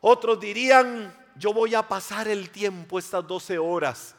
Otros 0.00 0.38
dirían, 0.38 1.16
yo 1.36 1.52
voy 1.52 1.74
a 1.74 1.88
pasar 1.88 2.28
el 2.28 2.50
tiempo, 2.50 2.98
estas 2.98 3.26
12 3.26 3.58
horas, 3.58 4.14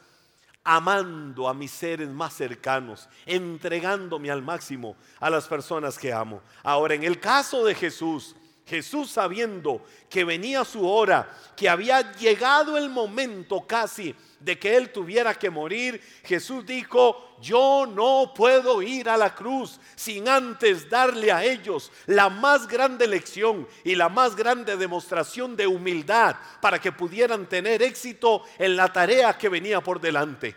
amando 0.63 1.47
a 1.47 1.53
mis 1.53 1.71
seres 1.71 2.09
más 2.09 2.33
cercanos, 2.33 3.07
entregándome 3.25 4.31
al 4.31 4.41
máximo 4.41 4.97
a 5.19 5.29
las 5.29 5.47
personas 5.47 5.97
que 5.97 6.11
amo. 6.11 6.41
Ahora, 6.63 6.95
en 6.95 7.03
el 7.03 7.19
caso 7.19 7.63
de 7.63 7.75
Jesús, 7.75 8.35
Jesús 8.65 9.11
sabiendo 9.11 9.85
que 10.09 10.23
venía 10.23 10.65
su 10.65 10.87
hora, 10.87 11.29
que 11.55 11.69
había 11.69 12.13
llegado 12.13 12.77
el 12.77 12.89
momento 12.89 13.65
casi 13.67 14.15
de 14.39 14.57
que 14.57 14.75
él 14.75 14.91
tuviera 14.91 15.33
que 15.35 15.49
morir, 15.49 16.01
Jesús 16.23 16.65
dijo, 16.65 17.35
yo 17.41 17.85
no 17.87 18.33
puedo 18.35 18.81
ir 18.81 19.09
a 19.09 19.17
la 19.17 19.33
cruz 19.33 19.79
sin 19.95 20.27
antes 20.27 20.89
darle 20.89 21.31
a 21.31 21.43
ellos 21.43 21.91
la 22.07 22.29
más 22.29 22.67
grande 22.67 23.07
lección 23.07 23.67
y 23.83 23.95
la 23.95 24.09
más 24.09 24.35
grande 24.35 24.77
demostración 24.77 25.55
de 25.55 25.67
humildad 25.67 26.35
para 26.61 26.79
que 26.79 26.91
pudieran 26.91 27.47
tener 27.47 27.81
éxito 27.81 28.43
en 28.57 28.75
la 28.75 28.91
tarea 28.91 29.37
que 29.37 29.49
venía 29.49 29.81
por 29.81 29.99
delante. 29.99 30.55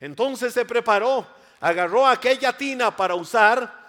Entonces 0.00 0.52
se 0.52 0.64
preparó, 0.64 1.26
agarró 1.60 2.06
aquella 2.06 2.56
tina 2.56 2.96
para 2.96 3.14
usar, 3.14 3.82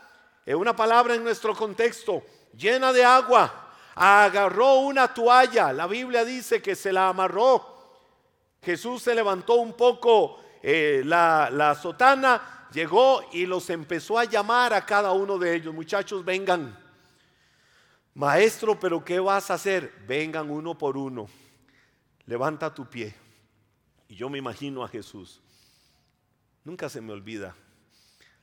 en 0.45 0.57
una 0.57 0.75
palabra 0.75 1.15
en 1.15 1.23
nuestro 1.23 1.55
contexto, 1.55 2.23
llena 2.57 2.93
de 2.93 3.03
agua, 3.03 3.71
agarró 3.95 4.79
una 4.79 5.13
toalla, 5.13 5.73
la 5.73 5.87
Biblia 5.87 6.25
dice 6.25 6.61
que 6.61 6.75
se 6.75 6.91
la 6.91 7.09
amarró. 7.09 7.71
Jesús 8.61 9.01
se 9.01 9.13
levantó 9.13 9.55
un 9.55 9.73
poco 9.73 10.39
eh, 10.61 11.01
la, 11.05 11.49
la 11.51 11.75
sotana, 11.75 12.67
llegó 12.71 13.21
y 13.33 13.45
los 13.45 13.69
empezó 13.69 14.17
a 14.17 14.25
llamar 14.25 14.73
a 14.73 14.85
cada 14.85 15.11
uno 15.11 15.37
de 15.37 15.55
ellos. 15.55 15.73
Muchachos, 15.73 16.23
vengan. 16.23 16.79
Maestro, 18.15 18.79
pero 18.79 19.03
¿qué 19.03 19.19
vas 19.19 19.51
a 19.51 19.55
hacer? 19.55 19.93
Vengan 20.07 20.49
uno 20.49 20.77
por 20.77 20.97
uno. 20.97 21.27
Levanta 22.25 22.73
tu 22.73 22.85
pie. 22.85 23.13
Y 24.07 24.15
yo 24.15 24.29
me 24.29 24.37
imagino 24.37 24.83
a 24.83 24.87
Jesús. 24.87 25.41
Nunca 26.63 26.87
se 26.87 27.01
me 27.01 27.11
olvida. 27.11 27.55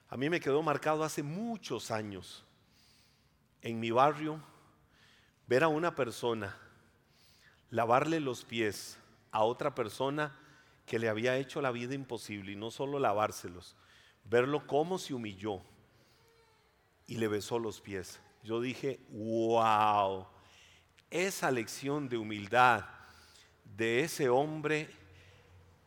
A 0.09 0.17
mí 0.17 0.29
me 0.29 0.41
quedó 0.41 0.61
marcado 0.61 1.05
hace 1.05 1.23
muchos 1.23 1.91
años 1.91 2.45
en 3.63 3.81
mi 3.81 3.91
barrio 3.91 4.41
ver 5.47 5.65
a 5.65 5.69
una 5.69 5.95
persona 5.95 6.57
lavarle 7.71 8.21
los 8.21 8.45
pies 8.45 8.99
a 9.31 9.45
otra 9.45 9.75
persona 9.75 10.37
que 10.87 10.99
le 10.99 11.09
había 11.09 11.37
hecho 11.37 11.61
la 11.61 11.71
vida 11.71 11.95
imposible 11.95 12.53
y 12.53 12.57
no 12.57 12.71
solo 12.71 12.99
lavárselos, 12.99 13.77
verlo 14.25 14.67
cómo 14.67 14.99
se 14.99 15.15
humilló 15.15 15.61
y 17.07 17.17
le 17.17 17.29
besó 17.29 17.59
los 17.59 17.81
pies. 17.81 18.21
Yo 18.43 18.61
dije, 18.61 19.01
wow, 19.11 20.27
esa 21.11 21.51
lección 21.51 22.09
de 22.09 22.17
humildad 22.17 22.85
de 23.77 24.01
ese 24.01 24.29
hombre 24.29 24.91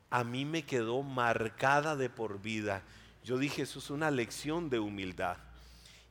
a 0.10 0.24
mí 0.24 0.46
me 0.46 0.64
quedó 0.64 1.02
marcada 1.02 1.96
de 1.96 2.10
por 2.10 2.40
vida. 2.42 2.84
Yo 3.24 3.38
dije, 3.38 3.64
eso 3.64 3.80
es 3.80 3.90
una 3.90 4.12
lección 4.12 4.70
de 4.70 4.80
humildad 4.80 5.38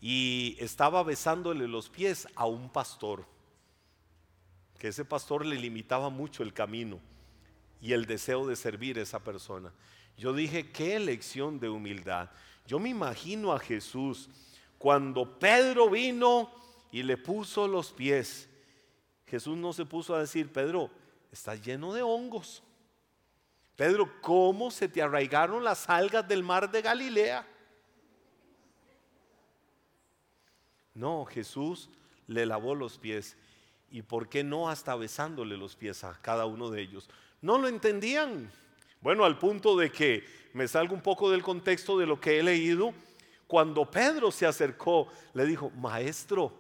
y 0.05 0.57
estaba 0.59 1.05
besándole 1.05 1.69
los 1.69 1.89
pies 1.89 2.27
a 2.35 2.45
un 2.47 2.69
pastor, 2.69 3.25
que 4.77 4.89
ese 4.89 5.05
pastor 5.05 5.47
le 5.47 5.55
limitaba 5.55 6.11
mucho 6.11 6.43
el 6.43 6.53
camino 6.53 6.99
y 7.81 7.93
el 7.93 8.05
deseo 8.05 8.45
de 8.45 8.57
servir 8.57 8.99
a 8.99 9.03
esa 9.03 9.21
persona. 9.21 9.73
Yo 10.19 10.33
dije, 10.33 10.73
qué 10.73 10.97
elección 10.97 11.61
de 11.61 11.69
humildad. 11.69 12.31
Yo 12.67 12.81
me 12.81 12.89
imagino 12.89 13.53
a 13.53 13.61
Jesús 13.61 14.29
cuando 14.77 15.39
Pedro 15.39 15.89
vino 15.89 16.51
y 16.91 17.05
le 17.05 17.17
puso 17.17 17.69
los 17.69 17.93
pies. 17.93 18.49
Jesús 19.29 19.57
no 19.57 19.73
se 19.73 19.85
puso 19.85 20.17
a 20.17 20.21
decir, 20.21 20.53
Pedro, 20.53 20.91
estás 21.31 21.65
lleno 21.65 21.93
de 21.93 22.03
hongos. 22.03 22.65
Pedro, 23.77 24.13
¿cómo 24.21 24.73
se 24.73 24.89
te 24.89 25.01
arraigaron 25.01 25.63
las 25.63 25.89
algas 25.89 26.27
del 26.27 26.43
mar 26.43 26.73
de 26.73 26.83
Galilea? 26.83 27.52
No, 30.95 31.25
Jesús 31.25 31.91
le 32.27 32.47
lavó 32.47 32.75
los 32.75 32.99
pies. 32.99 33.37
¿Y 33.91 34.03
por 34.03 34.29
qué 34.29 34.43
no 34.43 34.69
hasta 34.69 34.97
besándole 34.97 35.57
los 35.57 35.77
pies 35.77 36.05
a 36.05 36.19
cada 36.21 36.47
uno 36.47 36.71
de 36.71 36.81
ellos? 36.81 37.09
No 37.41 37.59
lo 37.59 37.69
entendían. 37.69 38.51
Bueno, 39.01 39.25
al 39.25 39.39
punto 39.39 39.77
de 39.77 39.91
que 39.91 40.25
me 40.55 40.69
salgo 40.69 40.95
un 40.95 41.03
poco 41.03 41.31
del 41.31 41.43
contexto 41.43 41.99
de 41.99 42.07
lo 42.07 42.21
que 42.21 42.39
he 42.39 42.43
leído. 42.43 42.95
Cuando 43.47 43.91
Pedro 43.91 44.31
se 44.31 44.47
acercó, 44.47 45.09
le 45.35 45.45
dijo, 45.45 45.71
maestro, 45.71 46.53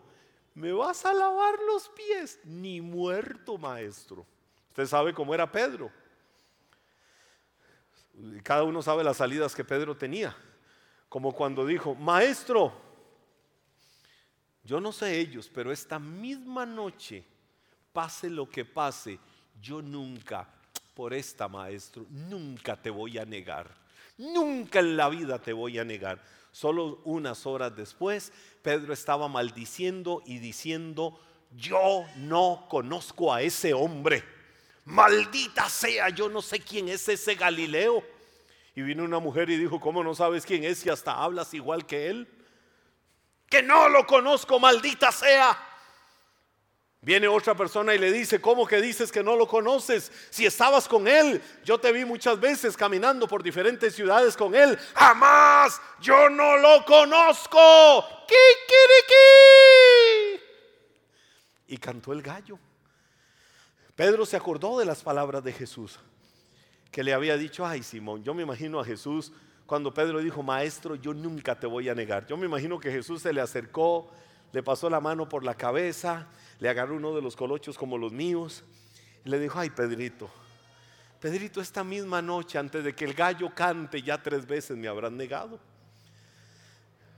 ¿me 0.54 0.72
vas 0.72 1.06
a 1.06 1.14
lavar 1.14 1.54
los 1.66 1.88
pies? 1.90 2.38
Ni 2.44 2.80
muerto, 2.80 3.56
maestro. 3.56 4.26
Usted 4.68 4.86
sabe 4.86 5.14
cómo 5.14 5.34
era 5.34 5.50
Pedro. 5.50 5.90
Cada 8.42 8.64
uno 8.64 8.82
sabe 8.82 9.04
las 9.04 9.16
salidas 9.16 9.54
que 9.54 9.64
Pedro 9.64 9.96
tenía. 9.96 10.36
Como 11.08 11.32
cuando 11.32 11.64
dijo, 11.64 11.94
maestro, 11.94 12.72
yo 14.64 14.80
no 14.80 14.92
sé 14.92 15.18
ellos, 15.18 15.50
pero 15.52 15.72
esta 15.72 15.98
misma 15.98 16.64
noche, 16.64 17.24
pase 17.92 18.30
lo 18.30 18.48
que 18.48 18.64
pase, 18.64 19.18
yo 19.60 19.82
nunca 19.82 20.48
por 20.94 21.14
esta, 21.14 21.48
maestro, 21.48 22.06
nunca 22.10 22.80
te 22.80 22.90
voy 22.90 23.18
a 23.18 23.24
negar. 23.24 23.70
Nunca 24.18 24.80
en 24.80 24.96
la 24.96 25.08
vida 25.08 25.40
te 25.40 25.52
voy 25.52 25.78
a 25.78 25.84
negar. 25.84 26.22
Solo 26.52 27.00
unas 27.04 27.46
horas 27.46 27.74
después, 27.74 28.32
Pedro 28.62 28.92
estaba 28.92 29.26
maldiciendo 29.26 30.22
y 30.26 30.38
diciendo, 30.38 31.18
yo 31.56 32.04
no 32.16 32.66
conozco 32.68 33.32
a 33.32 33.42
ese 33.42 33.72
hombre. 33.72 34.22
Maldita 34.84 35.68
sea, 35.68 36.10
yo 36.10 36.28
no 36.28 36.42
sé 36.42 36.60
quién 36.60 36.88
es 36.88 37.08
ese 37.08 37.34
Galileo. 37.34 38.04
Y 38.74 38.82
vino 38.82 39.04
una 39.04 39.18
mujer 39.18 39.48
y 39.50 39.56
dijo, 39.56 39.80
¿cómo 39.80 40.04
no 40.04 40.14
sabes 40.14 40.44
quién 40.44 40.64
es 40.64 40.78
si 40.78 40.90
hasta 40.90 41.14
hablas 41.14 41.54
igual 41.54 41.86
que 41.86 42.08
él? 42.08 42.28
Que 43.52 43.62
no 43.62 43.86
lo 43.90 44.06
conozco, 44.06 44.58
maldita 44.58 45.12
sea. 45.12 45.54
Viene 47.02 47.28
otra 47.28 47.54
persona 47.54 47.94
y 47.94 47.98
le 47.98 48.10
dice, 48.10 48.40
¿cómo 48.40 48.66
que 48.66 48.80
dices 48.80 49.12
que 49.12 49.22
no 49.22 49.36
lo 49.36 49.46
conoces? 49.46 50.10
Si 50.30 50.46
estabas 50.46 50.88
con 50.88 51.06
él, 51.06 51.42
yo 51.62 51.78
te 51.78 51.92
vi 51.92 52.06
muchas 52.06 52.40
veces 52.40 52.78
caminando 52.78 53.28
por 53.28 53.42
diferentes 53.42 53.94
ciudades 53.94 54.38
con 54.38 54.54
él. 54.54 54.78
Jamás, 54.94 55.82
yo 56.00 56.30
no 56.30 56.56
lo 56.56 56.82
conozco. 56.86 58.02
¡Kikiriki! 58.26 59.22
Y 61.66 61.76
cantó 61.76 62.14
el 62.14 62.22
gallo. 62.22 62.58
Pedro 63.94 64.24
se 64.24 64.38
acordó 64.38 64.78
de 64.78 64.86
las 64.86 65.02
palabras 65.02 65.44
de 65.44 65.52
Jesús, 65.52 65.98
que 66.90 67.04
le 67.04 67.12
había 67.12 67.36
dicho, 67.36 67.66
ay 67.66 67.82
Simón, 67.82 68.24
yo 68.24 68.32
me 68.32 68.44
imagino 68.44 68.80
a 68.80 68.84
Jesús 68.86 69.30
cuando 69.72 69.94
Pedro 69.94 70.18
dijo, 70.18 70.42
maestro, 70.42 70.96
yo 70.96 71.14
nunca 71.14 71.58
te 71.58 71.66
voy 71.66 71.88
a 71.88 71.94
negar. 71.94 72.26
Yo 72.26 72.36
me 72.36 72.44
imagino 72.44 72.78
que 72.78 72.92
Jesús 72.92 73.22
se 73.22 73.32
le 73.32 73.40
acercó, 73.40 74.06
le 74.52 74.62
pasó 74.62 74.90
la 74.90 75.00
mano 75.00 75.26
por 75.26 75.42
la 75.44 75.54
cabeza 75.54 76.28
le 76.60 76.68
agarró 76.68 76.96
uno 76.96 77.14
de 77.14 77.22
los 77.22 77.36
colochos 77.36 77.78
como 77.78 77.96
los 77.96 78.12
míos 78.12 78.64
y 79.24 79.30
le 79.30 79.38
dijo, 79.38 79.58
ay 79.58 79.70
Pedrito, 79.70 80.28
Pedrito, 81.20 81.62
esta 81.62 81.82
misma 81.82 82.20
noche, 82.20 82.58
antes 82.58 82.84
de 82.84 82.94
que 82.94 83.06
el 83.06 83.14
gallo 83.14 83.48
cante, 83.54 84.02
ya 84.02 84.22
tres 84.22 84.46
veces 84.46 84.76
me 84.76 84.88
habrán 84.88 85.16
negado. 85.16 85.58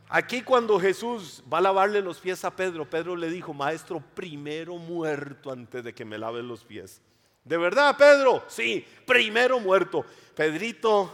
Aquí 0.08 0.42
cuando 0.42 0.78
Jesús 0.78 1.42
va 1.52 1.58
a 1.58 1.62
lavarle 1.62 2.02
los 2.02 2.20
pies 2.20 2.44
a 2.44 2.54
Pedro, 2.54 2.88
Pedro 2.88 3.16
le 3.16 3.30
dijo, 3.30 3.52
maestro, 3.52 4.00
primero 4.14 4.76
muerto 4.76 5.50
antes 5.50 5.82
de 5.82 5.92
que 5.92 6.04
me 6.04 6.18
lave 6.18 6.40
los 6.40 6.62
pies. 6.62 7.02
¿De 7.42 7.56
verdad, 7.56 7.96
Pedro? 7.98 8.44
Sí, 8.46 8.86
primero 9.04 9.58
muerto. 9.58 10.06
Pedrito, 10.36 11.12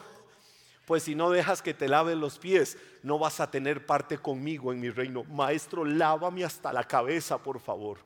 pues 0.91 1.05
si 1.05 1.15
no 1.15 1.31
dejas 1.31 1.63
que 1.63 1.73
te 1.73 1.87
lave 1.87 2.17
los 2.17 2.41
pies, 2.41 2.77
no 3.05 3.17
vas 3.17 3.39
a 3.39 3.49
tener 3.49 3.87
parte 3.87 4.19
conmigo 4.19 4.73
en 4.73 4.81
mi 4.81 4.91
reino. 4.91 5.23
Maestro, 5.23 5.85
lávame 5.85 6.45
hasta 6.45 6.73
la 6.73 6.83
cabeza, 6.83 7.39
por 7.39 7.61
favor. 7.61 7.99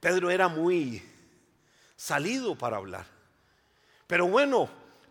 Pedro 0.00 0.30
era 0.30 0.48
muy 0.48 1.00
salido 1.94 2.58
para 2.58 2.78
hablar. 2.78 3.06
Pero 4.08 4.26
bueno, 4.26 4.68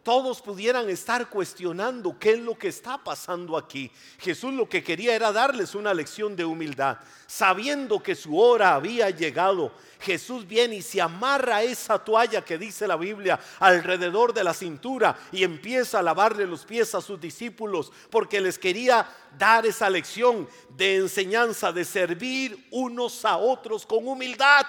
todos 0.07 0.41
pudieran 0.41 0.89
estar 0.89 1.29
cuestionando 1.29 2.17
qué 2.17 2.31
es 2.31 2.39
lo 2.39 2.57
que 2.57 2.69
está 2.69 2.97
pasando 2.97 3.57
aquí. 3.57 3.91
Jesús 4.19 4.53
lo 4.53 4.69
que 4.69 4.81
quería 4.81 5.13
era 5.13 5.33
darles 5.33 5.75
una 5.75 5.93
lección 5.93 6.33
de 6.33 6.45
humildad. 6.45 6.99
Sabiendo 7.25 8.01
que 8.01 8.15
su 8.15 8.39
hora 8.39 8.73
había 8.73 9.09
llegado, 9.09 9.73
Jesús 9.99 10.47
viene 10.47 10.77
y 10.77 10.81
se 10.81 11.01
amarra 11.01 11.61
esa 11.61 11.99
toalla 11.99 12.45
que 12.45 12.57
dice 12.57 12.87
la 12.87 12.95
Biblia 12.95 13.37
alrededor 13.59 14.33
de 14.33 14.45
la 14.45 14.53
cintura 14.53 15.19
y 15.33 15.43
empieza 15.43 15.99
a 15.99 16.03
lavarle 16.03 16.47
los 16.47 16.63
pies 16.63 16.95
a 16.95 17.01
sus 17.01 17.19
discípulos 17.19 17.91
porque 18.09 18.39
les 18.39 18.57
quería 18.57 19.13
dar 19.37 19.65
esa 19.65 19.89
lección 19.89 20.47
de 20.69 20.95
enseñanza, 20.95 21.73
de 21.73 21.83
servir 21.83 22.69
unos 22.71 23.25
a 23.25 23.35
otros 23.35 23.85
con 23.85 24.07
humildad. 24.07 24.65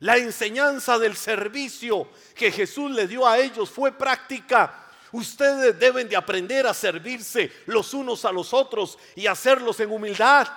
La 0.00 0.16
enseñanza 0.18 0.98
del 0.98 1.16
servicio 1.16 2.08
que 2.34 2.52
Jesús 2.52 2.90
le 2.90 3.06
dio 3.06 3.26
a 3.26 3.38
ellos 3.38 3.70
fue 3.70 3.92
práctica. 3.92 4.86
Ustedes 5.12 5.78
deben 5.78 6.08
de 6.08 6.16
aprender 6.16 6.66
a 6.66 6.74
servirse 6.74 7.50
los 7.66 7.94
unos 7.94 8.24
a 8.24 8.32
los 8.32 8.52
otros 8.52 8.98
y 9.14 9.26
hacerlos 9.26 9.80
en 9.80 9.90
humildad. 9.90 10.48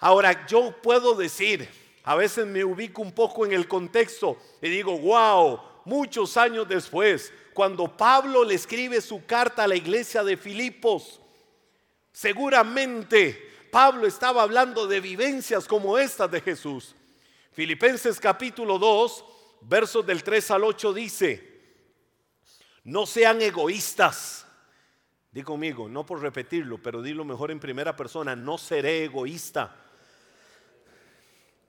Ahora, 0.00 0.46
yo 0.46 0.72
puedo 0.82 1.14
decir, 1.14 1.68
a 2.04 2.14
veces 2.14 2.46
me 2.46 2.64
ubico 2.64 3.00
un 3.00 3.12
poco 3.12 3.46
en 3.46 3.52
el 3.52 3.66
contexto 3.66 4.38
y 4.60 4.68
digo, 4.68 4.98
wow, 4.98 5.60
muchos 5.86 6.36
años 6.36 6.68
después, 6.68 7.32
cuando 7.54 7.96
Pablo 7.96 8.44
le 8.44 8.54
escribe 8.54 9.00
su 9.00 9.24
carta 9.24 9.64
a 9.64 9.68
la 9.68 9.76
iglesia 9.76 10.22
de 10.22 10.36
Filipos, 10.36 11.20
seguramente 12.12 13.66
Pablo 13.72 14.06
estaba 14.06 14.42
hablando 14.42 14.86
de 14.86 15.00
vivencias 15.00 15.66
como 15.66 15.96
estas 15.96 16.30
de 16.30 16.40
Jesús. 16.40 16.94
Filipenses 17.58 18.20
capítulo 18.20 18.78
2, 18.78 19.24
versos 19.62 20.06
del 20.06 20.22
3 20.22 20.52
al 20.52 20.62
8 20.62 20.92
dice, 20.92 21.60
no 22.84 23.04
sean 23.04 23.42
egoístas. 23.42 24.46
Di 25.32 25.42
conmigo, 25.42 25.88
no 25.88 26.06
por 26.06 26.22
repetirlo, 26.22 26.80
pero 26.80 27.02
dilo 27.02 27.24
mejor 27.24 27.50
en 27.50 27.58
primera 27.58 27.96
persona, 27.96 28.36
no 28.36 28.58
seré 28.58 29.02
egoísta. 29.02 29.74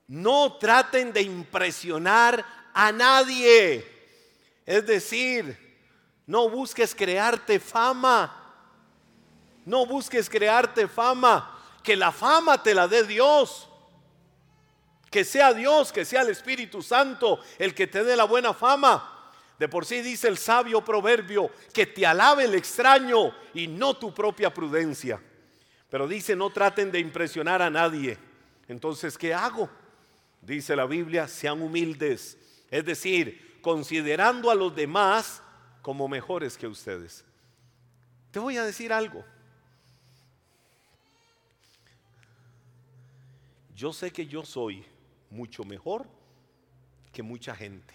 No 0.05 0.57
traten 0.59 1.11
de 1.11 1.23
impresionar 1.23 2.45
a 2.71 2.91
nadie. 2.91 3.83
Es 4.67 4.85
decir, 4.85 5.57
no 6.27 6.51
busques 6.51 6.93
crearte 6.93 7.59
fama. 7.59 8.61
No 9.65 9.87
busques 9.87 10.29
crearte 10.29 10.87
fama. 10.87 11.59
Que 11.81 11.95
la 11.95 12.11
fama 12.11 12.61
te 12.61 12.75
la 12.75 12.87
dé 12.87 13.05
Dios. 13.05 13.68
Que 15.09 15.23
sea 15.23 15.53
Dios, 15.53 15.91
que 15.91 16.05
sea 16.05 16.21
el 16.21 16.29
Espíritu 16.29 16.81
Santo 16.81 17.39
el 17.57 17.73
que 17.73 17.87
te 17.87 18.03
dé 18.03 18.15
la 18.15 18.25
buena 18.25 18.53
fama. 18.53 19.31
De 19.57 19.67
por 19.67 19.85
sí 19.85 20.01
dice 20.01 20.27
el 20.27 20.37
sabio 20.37 20.83
proverbio, 20.85 21.51
que 21.73 21.85
te 21.85 22.05
alabe 22.05 22.45
el 22.45 22.55
extraño 22.55 23.33
y 23.53 23.67
no 23.67 23.97
tu 23.97 24.13
propia 24.13 24.53
prudencia. 24.53 25.21
Pero 25.89 26.07
dice, 26.07 26.35
no 26.35 26.49
traten 26.49 26.91
de 26.91 26.99
impresionar 26.99 27.61
a 27.61 27.69
nadie. 27.69 28.17
Entonces, 28.67 29.17
¿qué 29.17 29.33
hago? 29.33 29.69
Dice 30.41 30.75
la 30.75 30.85
Biblia, 30.85 31.27
sean 31.27 31.61
humildes. 31.61 32.37
Es 32.71 32.85
decir, 32.85 33.59
considerando 33.61 34.49
a 34.49 34.55
los 34.55 34.73
demás 34.73 35.41
como 35.81 36.07
mejores 36.07 36.57
que 36.57 36.67
ustedes. 36.67 37.25
Te 38.31 38.39
voy 38.39 38.57
a 38.57 38.63
decir 38.63 38.93
algo. 38.93 39.25
Yo 43.75 43.91
sé 43.91 44.11
que 44.11 44.27
yo 44.27 44.45
soy 44.45 44.85
mucho 45.29 45.63
mejor 45.63 46.07
que 47.11 47.23
mucha 47.23 47.55
gente 47.55 47.93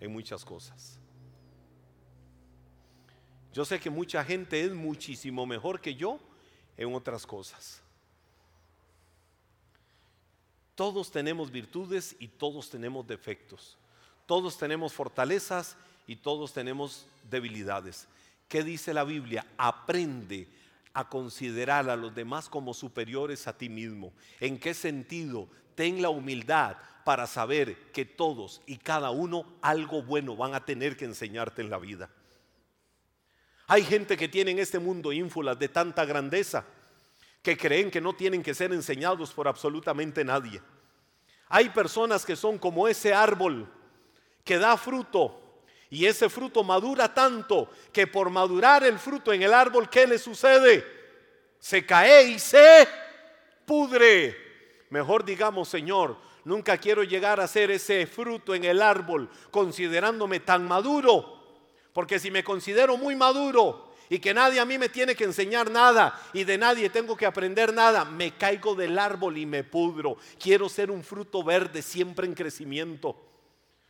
en 0.00 0.12
muchas 0.12 0.44
cosas. 0.44 0.98
Yo 3.52 3.64
sé 3.64 3.78
que 3.78 3.90
mucha 3.90 4.24
gente 4.24 4.60
es 4.64 4.72
muchísimo 4.72 5.46
mejor 5.46 5.80
que 5.80 5.94
yo 5.94 6.18
en 6.76 6.92
otras 6.94 7.26
cosas. 7.26 7.80
Todos 10.74 11.10
tenemos 11.12 11.52
virtudes 11.52 12.16
y 12.18 12.26
todos 12.26 12.68
tenemos 12.68 13.06
defectos. 13.06 13.78
Todos 14.26 14.58
tenemos 14.58 14.92
fortalezas 14.92 15.76
y 16.06 16.16
todos 16.16 16.52
tenemos 16.52 17.06
debilidades. 17.30 18.08
¿Qué 18.48 18.64
dice 18.64 18.92
la 18.92 19.04
Biblia? 19.04 19.46
Aprende 19.56 20.48
a 20.92 21.08
considerar 21.08 21.88
a 21.88 21.96
los 21.96 22.14
demás 22.14 22.48
como 22.48 22.74
superiores 22.74 23.46
a 23.46 23.56
ti 23.56 23.68
mismo. 23.68 24.12
¿En 24.40 24.58
qué 24.58 24.74
sentido? 24.74 25.48
Ten 25.74 26.02
la 26.02 26.08
humildad 26.10 26.76
para 27.04 27.26
saber 27.26 27.76
que 27.92 28.04
todos 28.04 28.62
y 28.66 28.78
cada 28.78 29.10
uno 29.10 29.44
algo 29.60 30.02
bueno 30.02 30.36
van 30.36 30.54
a 30.54 30.64
tener 30.64 30.96
que 30.96 31.04
enseñarte 31.04 31.62
en 31.62 31.70
la 31.70 31.78
vida. 31.78 32.10
Hay 33.66 33.82
gente 33.82 34.16
que 34.16 34.28
tiene 34.28 34.50
en 34.50 34.58
este 34.58 34.78
mundo 34.78 35.12
ínfulas 35.12 35.58
de 35.58 35.68
tanta 35.68 36.04
grandeza 36.04 36.64
que 37.42 37.56
creen 37.56 37.90
que 37.90 38.00
no 38.00 38.14
tienen 38.14 38.42
que 38.42 38.54
ser 38.54 38.72
enseñados 38.72 39.32
por 39.32 39.48
absolutamente 39.48 40.24
nadie. 40.24 40.60
Hay 41.48 41.68
personas 41.68 42.24
que 42.24 42.36
son 42.36 42.58
como 42.58 42.88
ese 42.88 43.12
árbol 43.12 43.70
que 44.42 44.58
da 44.58 44.76
fruto 44.76 45.62
y 45.90 46.06
ese 46.06 46.28
fruto 46.28 46.64
madura 46.64 47.12
tanto 47.12 47.70
que 47.92 48.06
por 48.06 48.30
madurar 48.30 48.82
el 48.84 48.98
fruto 48.98 49.32
en 49.32 49.42
el 49.42 49.52
árbol, 49.52 49.88
¿qué 49.88 50.06
le 50.06 50.18
sucede? 50.18 50.84
Se 51.58 51.84
cae 51.84 52.24
y 52.24 52.38
se 52.38 52.88
pudre. 53.64 54.43
Mejor 54.90 55.24
digamos, 55.24 55.68
Señor, 55.68 56.16
nunca 56.44 56.78
quiero 56.78 57.02
llegar 57.02 57.40
a 57.40 57.48
ser 57.48 57.70
ese 57.70 58.06
fruto 58.06 58.54
en 58.54 58.64
el 58.64 58.82
árbol 58.82 59.28
considerándome 59.50 60.40
tan 60.40 60.66
maduro. 60.66 61.42
Porque 61.92 62.18
si 62.18 62.30
me 62.30 62.44
considero 62.44 62.96
muy 62.96 63.16
maduro 63.16 63.92
y 64.10 64.18
que 64.18 64.34
nadie 64.34 64.60
a 64.60 64.64
mí 64.64 64.78
me 64.78 64.88
tiene 64.88 65.14
que 65.14 65.24
enseñar 65.24 65.70
nada 65.70 66.20
y 66.32 66.44
de 66.44 66.58
nadie 66.58 66.90
tengo 66.90 67.16
que 67.16 67.24
aprender 67.24 67.72
nada, 67.72 68.04
me 68.04 68.32
caigo 68.36 68.74
del 68.74 68.98
árbol 68.98 69.38
y 69.38 69.46
me 69.46 69.64
pudro. 69.64 70.16
Quiero 70.38 70.68
ser 70.68 70.90
un 70.90 71.02
fruto 71.02 71.42
verde 71.42 71.82
siempre 71.82 72.26
en 72.26 72.34
crecimiento. 72.34 73.16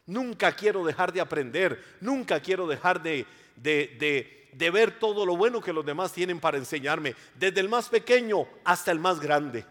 Nunca 0.07 0.53
quiero 0.53 0.85
dejar 0.85 1.13
de 1.13 1.23
aprender, 1.23 1.83
nunca 2.01 2.41
quiero 2.41 2.67
dejar 2.67 3.03
de, 3.03 3.27
de, 3.57 4.51
de 4.53 4.71
ver 4.71 4.99
todo 4.99 5.25
lo 5.25 5.35
bueno 5.35 5.63
que 5.63 5.73
los 5.73 5.85
demás 5.85 6.13
tienen 6.13 6.41
para 6.41 6.59
enseñarme, 6.59 7.17
desde 7.35 7.61
el 7.61 7.71
más 7.71 7.89
pequeño 7.89 8.47
hasta 8.65 8.93
el 8.93 8.99
más 8.99 9.19
grande 9.19 9.65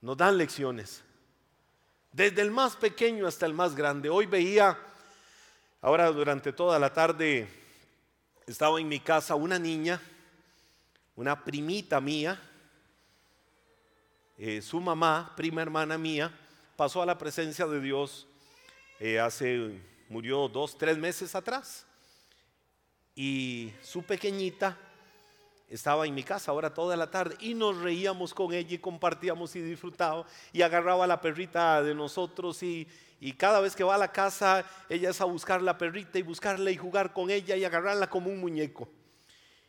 nos 0.00 0.16
dan 0.16 0.36
lecciones. 0.38 1.02
desde 2.12 2.42
el 2.42 2.50
más 2.50 2.74
pequeño 2.74 3.26
hasta 3.26 3.46
el 3.46 3.54
más 3.54 3.76
grande. 3.76 4.08
Hoy 4.08 4.26
veía, 4.26 4.76
ahora 5.80 6.10
durante 6.10 6.52
toda 6.52 6.76
la 6.78 6.92
tarde, 6.92 7.46
estaba 8.46 8.80
en 8.80 8.88
mi 8.88 8.98
casa 8.98 9.36
una 9.36 9.60
niña, 9.60 10.00
una 11.14 11.44
primita 11.44 12.00
mía, 12.00 12.40
eh, 14.36 14.60
su 14.60 14.80
mamá, 14.80 15.34
prima 15.36 15.62
hermana 15.62 15.96
mía, 15.98 16.36
pasó 16.74 17.00
a 17.00 17.06
la 17.06 17.16
presencia 17.16 17.66
de 17.66 17.80
Dios 17.80 18.26
eh, 18.98 19.20
hace, 19.20 19.80
murió 20.08 20.48
dos, 20.48 20.76
tres 20.76 20.98
meses 20.98 21.34
atrás. 21.34 21.86
Y 23.14 23.72
su 23.82 24.02
pequeñita 24.02 24.76
estaba 25.70 26.06
en 26.06 26.14
mi 26.14 26.24
casa 26.24 26.50
ahora 26.50 26.74
toda 26.74 26.96
la 26.96 27.10
tarde 27.10 27.36
y 27.38 27.54
nos 27.54 27.78
reíamos 27.78 28.34
con 28.34 28.52
ella 28.52 28.74
y 28.74 28.78
compartíamos 28.78 29.54
y 29.54 29.62
disfrutábamos 29.62 30.26
y 30.52 30.62
agarraba 30.62 31.06
la 31.06 31.20
perrita 31.20 31.82
de 31.82 31.94
nosotros 31.94 32.62
y, 32.62 32.88
y 33.20 33.32
cada 33.32 33.60
vez 33.60 33.76
que 33.76 33.84
va 33.84 33.94
a 33.94 33.98
la 33.98 34.10
casa 34.10 34.64
ella 34.88 35.10
es 35.10 35.20
a 35.20 35.24
buscar 35.24 35.62
la 35.62 35.78
perrita 35.78 36.18
y 36.18 36.22
buscarla 36.22 36.70
y 36.72 36.76
jugar 36.76 37.12
con 37.12 37.30
ella 37.30 37.56
y 37.56 37.64
agarrarla 37.64 38.10
como 38.10 38.30
un 38.30 38.40
muñeco. 38.40 38.88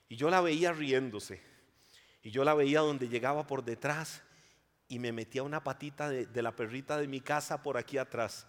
Y 0.10 0.16
yo 0.16 0.30
la 0.30 0.42
veía 0.42 0.74
riéndose 0.74 1.42
y 2.24 2.32
yo 2.32 2.44
la 2.44 2.56
veía 2.56 2.80
donde 2.82 3.08
llegaba 3.08 3.46
por 3.46 3.64
detrás 3.64 4.24
y 4.88 5.00
me 5.00 5.12
metía 5.12 5.44
una 5.44 5.64
patita 5.64 6.10
de, 6.10 6.42
la 6.42 6.56
perrita 6.56 6.98
de 6.98 7.08
mi 7.08 7.22
casa 7.22 7.62
por 7.64 7.78
aquí 7.78 7.98
atrás. 7.98 8.46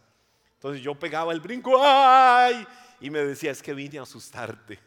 Entonces 0.54 0.82
yo 0.82 0.98
pegaba 0.98 1.32
el 1.32 1.40
brinco, 1.40 1.80
¡ay! 1.80 2.66
Y 3.00 3.10
me 3.10 3.20
decía, 3.20 3.50
es 3.52 3.62
que 3.62 3.74
vine 3.74 3.98
a 3.98 4.02
asustarte. 4.02 4.78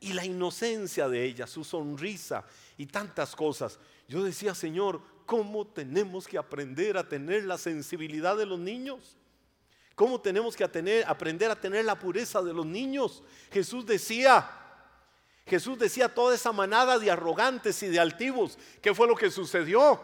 Y 0.00 0.12
la 0.12 0.24
inocencia 0.24 1.08
de 1.08 1.24
ella, 1.24 1.46
su 1.46 1.64
sonrisa 1.64 2.44
y 2.76 2.86
tantas 2.86 3.34
cosas. 3.34 3.78
Yo 4.06 4.22
decía, 4.22 4.54
Señor, 4.54 5.00
¿cómo 5.26 5.66
tenemos 5.66 6.26
que 6.26 6.38
aprender 6.38 6.96
a 6.96 7.08
tener 7.08 7.44
la 7.44 7.58
sensibilidad 7.58 8.36
de 8.36 8.46
los 8.46 8.58
niños? 8.58 9.16
¿Cómo 9.94 10.20
tenemos 10.20 10.54
que 10.54 10.62
aprender 10.62 11.50
a 11.50 11.60
tener 11.60 11.84
la 11.84 11.98
pureza 11.98 12.40
de 12.40 12.52
los 12.52 12.64
niños? 12.64 13.24
Jesús 13.50 13.84
decía, 13.84 14.48
Jesús 15.44 15.76
decía 15.76 16.14
toda 16.14 16.36
esa 16.36 16.52
manada 16.52 16.98
de 16.98 17.10
arrogantes 17.10 17.82
y 17.82 17.88
de 17.88 17.98
altivos. 17.98 18.56
¿Qué 18.80 18.94
fue 18.94 19.08
lo 19.08 19.16
que 19.16 19.30
sucedió? 19.30 20.00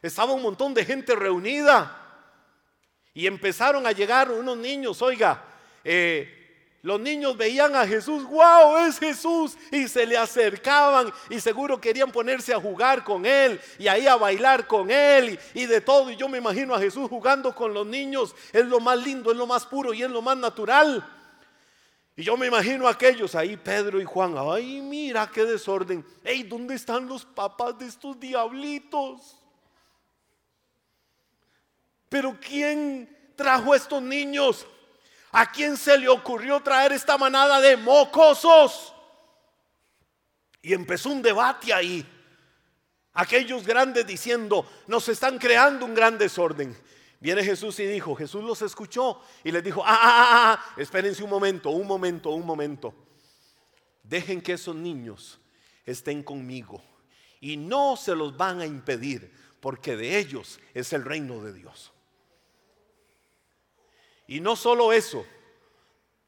Estaba 0.00 0.32
un 0.32 0.42
montón 0.42 0.72
de 0.72 0.86
gente 0.86 1.14
reunida. 1.14 1.96
Y 3.12 3.26
empezaron 3.26 3.86
a 3.86 3.92
llegar 3.92 4.30
unos 4.30 4.56
niños, 4.56 5.02
oiga, 5.02 5.44
eh, 5.84 6.39
los 6.82 6.98
niños 6.98 7.36
veían 7.36 7.76
a 7.76 7.86
Jesús, 7.86 8.24
wow, 8.24 8.78
es 8.78 8.98
Jesús, 8.98 9.56
y 9.70 9.86
se 9.86 10.06
le 10.06 10.16
acercaban 10.16 11.12
y 11.28 11.38
seguro 11.38 11.78
querían 11.78 12.10
ponerse 12.10 12.54
a 12.54 12.60
jugar 12.60 13.04
con 13.04 13.26
él 13.26 13.60
y 13.78 13.86
ahí 13.86 14.06
a 14.06 14.16
bailar 14.16 14.66
con 14.66 14.90
él 14.90 15.38
y, 15.52 15.66
de 15.66 15.82
todo. 15.82 16.10
Y 16.10 16.16
yo 16.16 16.26
me 16.26 16.38
imagino 16.38 16.74
a 16.74 16.78
Jesús 16.78 17.08
jugando 17.10 17.54
con 17.54 17.74
los 17.74 17.86
niños, 17.86 18.34
es 18.52 18.64
lo 18.64 18.80
más 18.80 18.98
lindo, 18.98 19.30
es 19.30 19.36
lo 19.36 19.46
más 19.46 19.66
puro 19.66 19.92
y 19.92 20.02
es 20.02 20.10
lo 20.10 20.22
más 20.22 20.38
natural. 20.38 21.06
Y 22.16 22.22
yo 22.22 22.36
me 22.38 22.46
imagino 22.46 22.88
a 22.88 22.92
aquellos 22.92 23.34
ahí, 23.34 23.58
Pedro 23.58 24.00
y 24.00 24.04
Juan, 24.04 24.34
ay, 24.38 24.80
mira 24.80 25.30
qué 25.30 25.44
desorden. 25.44 26.04
Ey, 26.24 26.44
¿dónde 26.44 26.76
están 26.76 27.06
los 27.06 27.26
papás 27.26 27.78
de 27.78 27.86
estos 27.86 28.18
diablitos? 28.18 29.36
Pero 32.08 32.38
¿quién 32.40 33.34
trajo 33.36 33.74
a 33.74 33.76
estos 33.76 34.02
niños? 34.02 34.66
¿A 35.32 35.50
quién 35.50 35.76
se 35.76 35.96
le 35.96 36.08
ocurrió 36.08 36.60
traer 36.60 36.92
esta 36.92 37.16
manada 37.16 37.60
de 37.60 37.76
mocosos? 37.76 38.94
Y 40.62 40.74
empezó 40.74 41.10
un 41.10 41.22
debate 41.22 41.72
ahí. 41.72 42.06
Aquellos 43.12 43.66
grandes 43.66 44.06
diciendo, 44.06 44.68
nos 44.86 45.08
están 45.08 45.38
creando 45.38 45.84
un 45.84 45.94
gran 45.94 46.18
desorden. 46.18 46.76
Viene 47.20 47.44
Jesús 47.44 47.78
y 47.80 47.86
dijo, 47.86 48.14
Jesús 48.14 48.42
los 48.42 48.62
escuchó 48.62 49.20
y 49.44 49.52
les 49.52 49.62
dijo, 49.62 49.82
ah, 49.84 49.98
ah, 50.00 50.00
ah, 50.02 50.52
ah, 50.52 50.74
espérense 50.80 51.22
un 51.22 51.30
momento, 51.30 51.70
un 51.70 51.86
momento, 51.86 52.30
un 52.30 52.46
momento. 52.46 52.94
Dejen 54.02 54.40
que 54.40 54.54
esos 54.54 54.74
niños 54.74 55.38
estén 55.84 56.22
conmigo 56.22 56.82
y 57.40 57.56
no 57.56 57.96
se 57.96 58.14
los 58.14 58.36
van 58.36 58.60
a 58.60 58.66
impedir 58.66 59.32
porque 59.60 59.96
de 59.96 60.18
ellos 60.18 60.58
es 60.72 60.92
el 60.92 61.04
reino 61.04 61.42
de 61.42 61.52
Dios. 61.52 61.92
Y 64.30 64.38
no 64.38 64.54
solo 64.54 64.92
eso, 64.92 65.26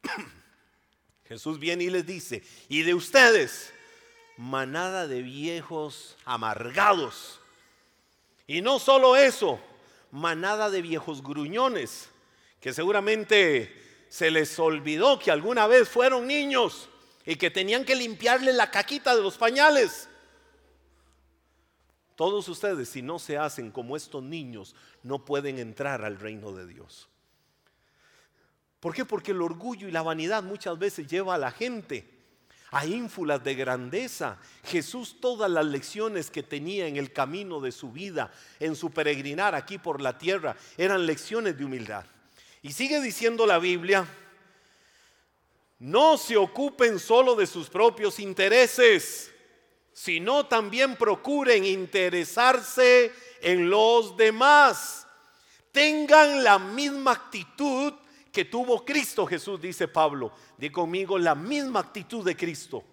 Jesús 1.23 1.57
viene 1.57 1.85
y 1.85 1.89
les 1.89 2.05
dice, 2.05 2.43
y 2.67 2.81
de 2.81 2.93
ustedes, 2.93 3.71
manada 4.35 5.07
de 5.07 5.21
viejos 5.21 6.17
amargados. 6.25 7.39
Y 8.45 8.59
no 8.59 8.79
solo 8.79 9.15
eso, 9.15 9.57
manada 10.11 10.69
de 10.69 10.81
viejos 10.81 11.23
gruñones, 11.23 12.09
que 12.59 12.73
seguramente 12.73 13.73
se 14.09 14.31
les 14.31 14.59
olvidó 14.59 15.17
que 15.17 15.31
alguna 15.31 15.65
vez 15.65 15.87
fueron 15.87 16.27
niños 16.27 16.89
y 17.25 17.37
que 17.37 17.51
tenían 17.51 17.85
que 17.85 17.95
limpiarle 17.95 18.51
la 18.51 18.69
caquita 18.69 19.15
de 19.15 19.21
los 19.21 19.37
pañales. 19.37 20.09
Todos 22.17 22.49
ustedes, 22.49 22.89
si 22.89 23.01
no 23.01 23.17
se 23.17 23.37
hacen 23.37 23.71
como 23.71 23.95
estos 23.95 24.21
niños, 24.21 24.75
no 25.03 25.23
pueden 25.23 25.57
entrar 25.57 26.03
al 26.03 26.19
reino 26.19 26.51
de 26.51 26.67
Dios. 26.67 27.07
¿Por 28.83 28.93
qué? 28.93 29.05
Porque 29.05 29.31
el 29.31 29.41
orgullo 29.41 29.87
y 29.87 29.91
la 29.91 30.01
vanidad 30.01 30.43
muchas 30.43 30.77
veces 30.77 31.07
lleva 31.07 31.35
a 31.35 31.37
la 31.37 31.51
gente 31.51 32.05
a 32.69 32.85
ínfulas 32.85 33.41
de 33.41 33.55
grandeza. 33.55 34.37
Jesús 34.65 35.21
todas 35.21 35.49
las 35.49 35.65
lecciones 35.65 36.29
que 36.29 36.43
tenía 36.43 36.85
en 36.87 36.97
el 36.97 37.13
camino 37.13 37.61
de 37.61 37.71
su 37.71 37.93
vida, 37.93 38.29
en 38.59 38.75
su 38.75 38.91
peregrinar 38.91 39.55
aquí 39.55 39.77
por 39.77 40.01
la 40.01 40.17
tierra, 40.17 40.57
eran 40.75 41.05
lecciones 41.05 41.57
de 41.57 41.63
humildad. 41.63 42.03
Y 42.61 42.73
sigue 42.73 42.99
diciendo 42.99 43.45
la 43.45 43.57
Biblia, 43.57 44.05
no 45.79 46.17
se 46.17 46.35
ocupen 46.35 46.99
solo 46.99 47.35
de 47.35 47.47
sus 47.47 47.69
propios 47.69 48.19
intereses, 48.19 49.31
sino 49.93 50.45
también 50.47 50.97
procuren 50.97 51.63
interesarse 51.63 53.13
en 53.41 53.69
los 53.69 54.17
demás. 54.17 55.07
Tengan 55.71 56.43
la 56.43 56.59
misma 56.59 57.13
actitud 57.13 57.93
que 58.33 58.45
tuvo 58.45 58.83
Cristo 58.83 59.27
Jesús, 59.27 59.61
dice 59.61 59.87
Pablo. 59.87 60.31
Di 60.57 60.71
conmigo 60.71 61.19
la 61.19 61.35
misma 61.35 61.81
actitud 61.81 62.25
de 62.25 62.35
Cristo. 62.35 62.83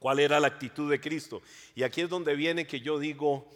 ¿Cuál 0.00 0.18
era 0.18 0.40
la 0.40 0.48
actitud 0.48 0.90
de 0.90 1.00
Cristo? 1.00 1.40
Y 1.76 1.84
aquí 1.84 2.00
es 2.00 2.08
donde 2.08 2.34
viene 2.34 2.66
que 2.66 2.80
yo 2.80 2.98
digo, 2.98 3.46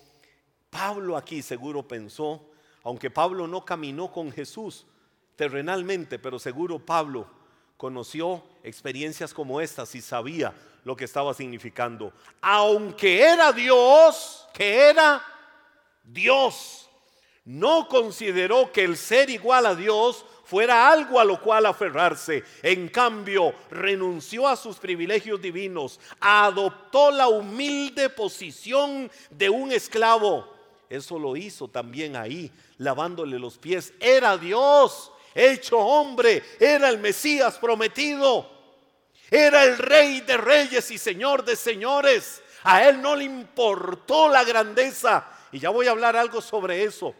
Pablo 0.70 1.16
aquí 1.16 1.42
seguro 1.42 1.88
pensó, 1.88 2.48
aunque 2.84 3.10
Pablo 3.10 3.48
no 3.48 3.64
caminó 3.64 4.12
con 4.12 4.30
Jesús 4.30 4.86
terrenalmente, 5.34 6.20
pero 6.20 6.38
seguro 6.38 6.78
Pablo 6.78 7.28
conoció 7.76 8.44
experiencias 8.62 9.34
como 9.34 9.60
estas 9.60 9.96
y 9.96 10.00
sabía 10.00 10.54
lo 10.84 10.94
que 10.94 11.06
estaba 11.06 11.34
significando. 11.34 12.12
Aunque 12.40 13.20
era 13.20 13.52
Dios, 13.52 14.46
que 14.54 14.90
era 14.90 15.24
Dios 16.04 16.88
no 17.44 17.88
consideró 17.88 18.72
que 18.72 18.84
el 18.84 18.96
ser 18.96 19.28
igual 19.28 19.66
a 19.66 19.74
Dios 19.74 20.24
fuera 20.44 20.90
algo 20.90 21.20
a 21.20 21.24
lo 21.24 21.40
cual 21.40 21.66
aferrarse. 21.66 22.42
En 22.62 22.88
cambio, 22.88 23.54
renunció 23.70 24.48
a 24.48 24.56
sus 24.56 24.78
privilegios 24.78 25.40
divinos, 25.42 26.00
adoptó 26.20 27.10
la 27.10 27.28
humilde 27.28 28.08
posición 28.08 29.10
de 29.30 29.50
un 29.50 29.72
esclavo. 29.72 30.52
Eso 30.88 31.18
lo 31.18 31.36
hizo 31.36 31.68
también 31.68 32.16
ahí, 32.16 32.50
lavándole 32.78 33.38
los 33.38 33.58
pies. 33.58 33.92
Era 34.00 34.38
Dios, 34.38 35.12
hecho 35.34 35.78
hombre, 35.78 36.42
era 36.58 36.88
el 36.88 36.98
Mesías 36.98 37.58
prometido, 37.58 38.48
era 39.30 39.64
el 39.64 39.76
rey 39.76 40.20
de 40.22 40.36
reyes 40.38 40.90
y 40.90 40.96
señor 40.96 41.44
de 41.44 41.56
señores. 41.56 42.42
A 42.62 42.88
él 42.88 43.02
no 43.02 43.14
le 43.14 43.24
importó 43.24 44.30
la 44.30 44.44
grandeza. 44.44 45.28
Y 45.52 45.58
ya 45.58 45.68
voy 45.68 45.86
a 45.86 45.90
hablar 45.90 46.16
algo 46.16 46.40
sobre 46.40 46.82
eso 46.82 47.14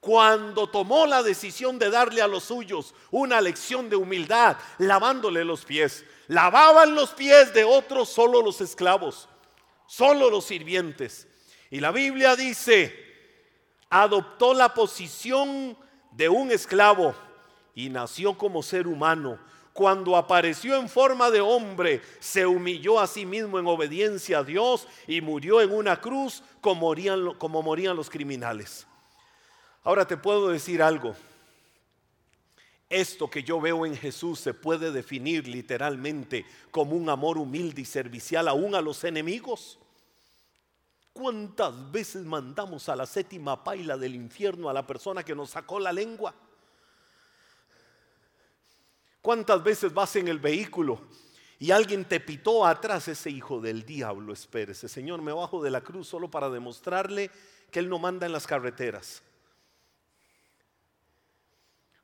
cuando 0.00 0.68
tomó 0.68 1.06
la 1.06 1.22
decisión 1.22 1.78
de 1.78 1.90
darle 1.90 2.22
a 2.22 2.28
los 2.28 2.44
suyos 2.44 2.94
una 3.10 3.40
lección 3.40 3.90
de 3.90 3.96
humildad, 3.96 4.56
lavándole 4.78 5.44
los 5.44 5.64
pies. 5.64 6.04
Lavaban 6.28 6.94
los 6.94 7.10
pies 7.10 7.52
de 7.52 7.64
otros 7.64 8.08
solo 8.08 8.42
los 8.42 8.60
esclavos, 8.60 9.28
solo 9.86 10.30
los 10.30 10.44
sirvientes. 10.44 11.26
Y 11.70 11.80
la 11.80 11.90
Biblia 11.90 12.36
dice, 12.36 12.94
adoptó 13.90 14.54
la 14.54 14.72
posición 14.72 15.76
de 16.12 16.28
un 16.28 16.50
esclavo 16.52 17.14
y 17.74 17.88
nació 17.88 18.38
como 18.38 18.62
ser 18.62 18.86
humano. 18.86 19.38
Cuando 19.72 20.16
apareció 20.16 20.76
en 20.76 20.88
forma 20.88 21.30
de 21.30 21.40
hombre, 21.40 22.02
se 22.18 22.44
humilló 22.46 22.98
a 22.98 23.06
sí 23.06 23.24
mismo 23.24 23.58
en 23.60 23.66
obediencia 23.68 24.38
a 24.38 24.44
Dios 24.44 24.88
y 25.06 25.20
murió 25.20 25.60
en 25.60 25.72
una 25.72 26.00
cruz 26.00 26.42
como 26.60 26.80
morían, 26.80 27.34
como 27.34 27.62
morían 27.62 27.94
los 27.94 28.10
criminales. 28.10 28.87
Ahora 29.84 30.06
te 30.06 30.16
puedo 30.16 30.48
decir 30.48 30.82
algo. 30.82 31.14
Esto 32.90 33.28
que 33.28 33.42
yo 33.42 33.60
veo 33.60 33.84
en 33.84 33.96
Jesús 33.96 34.40
se 34.40 34.54
puede 34.54 34.90
definir 34.90 35.46
literalmente 35.46 36.46
como 36.70 36.96
un 36.96 37.10
amor 37.10 37.36
humilde 37.36 37.82
y 37.82 37.84
servicial 37.84 38.48
aún 38.48 38.74
a 38.74 38.80
los 38.80 39.04
enemigos. 39.04 39.78
¿Cuántas 41.12 41.90
veces 41.90 42.24
mandamos 42.24 42.88
a 42.88 42.96
la 42.96 43.04
séptima 43.04 43.62
paila 43.62 43.98
del 43.98 44.14
infierno 44.14 44.68
a 44.68 44.72
la 44.72 44.86
persona 44.86 45.22
que 45.22 45.34
nos 45.34 45.50
sacó 45.50 45.78
la 45.80 45.92
lengua? 45.92 46.34
¿Cuántas 49.20 49.62
veces 49.62 49.92
vas 49.92 50.16
en 50.16 50.28
el 50.28 50.38
vehículo 50.38 51.00
y 51.58 51.72
alguien 51.72 52.06
te 52.06 52.20
pitó 52.20 52.64
atrás? 52.64 53.08
Ese 53.08 53.28
hijo 53.30 53.60
del 53.60 53.84
diablo, 53.84 54.32
espérese, 54.32 54.88
Señor, 54.88 55.20
me 55.20 55.32
bajo 55.32 55.62
de 55.62 55.70
la 55.70 55.82
cruz 55.82 56.08
solo 56.08 56.30
para 56.30 56.48
demostrarle 56.48 57.30
que 57.70 57.80
Él 57.80 57.90
no 57.90 57.98
manda 57.98 58.24
en 58.24 58.32
las 58.32 58.46
carreteras. 58.46 59.22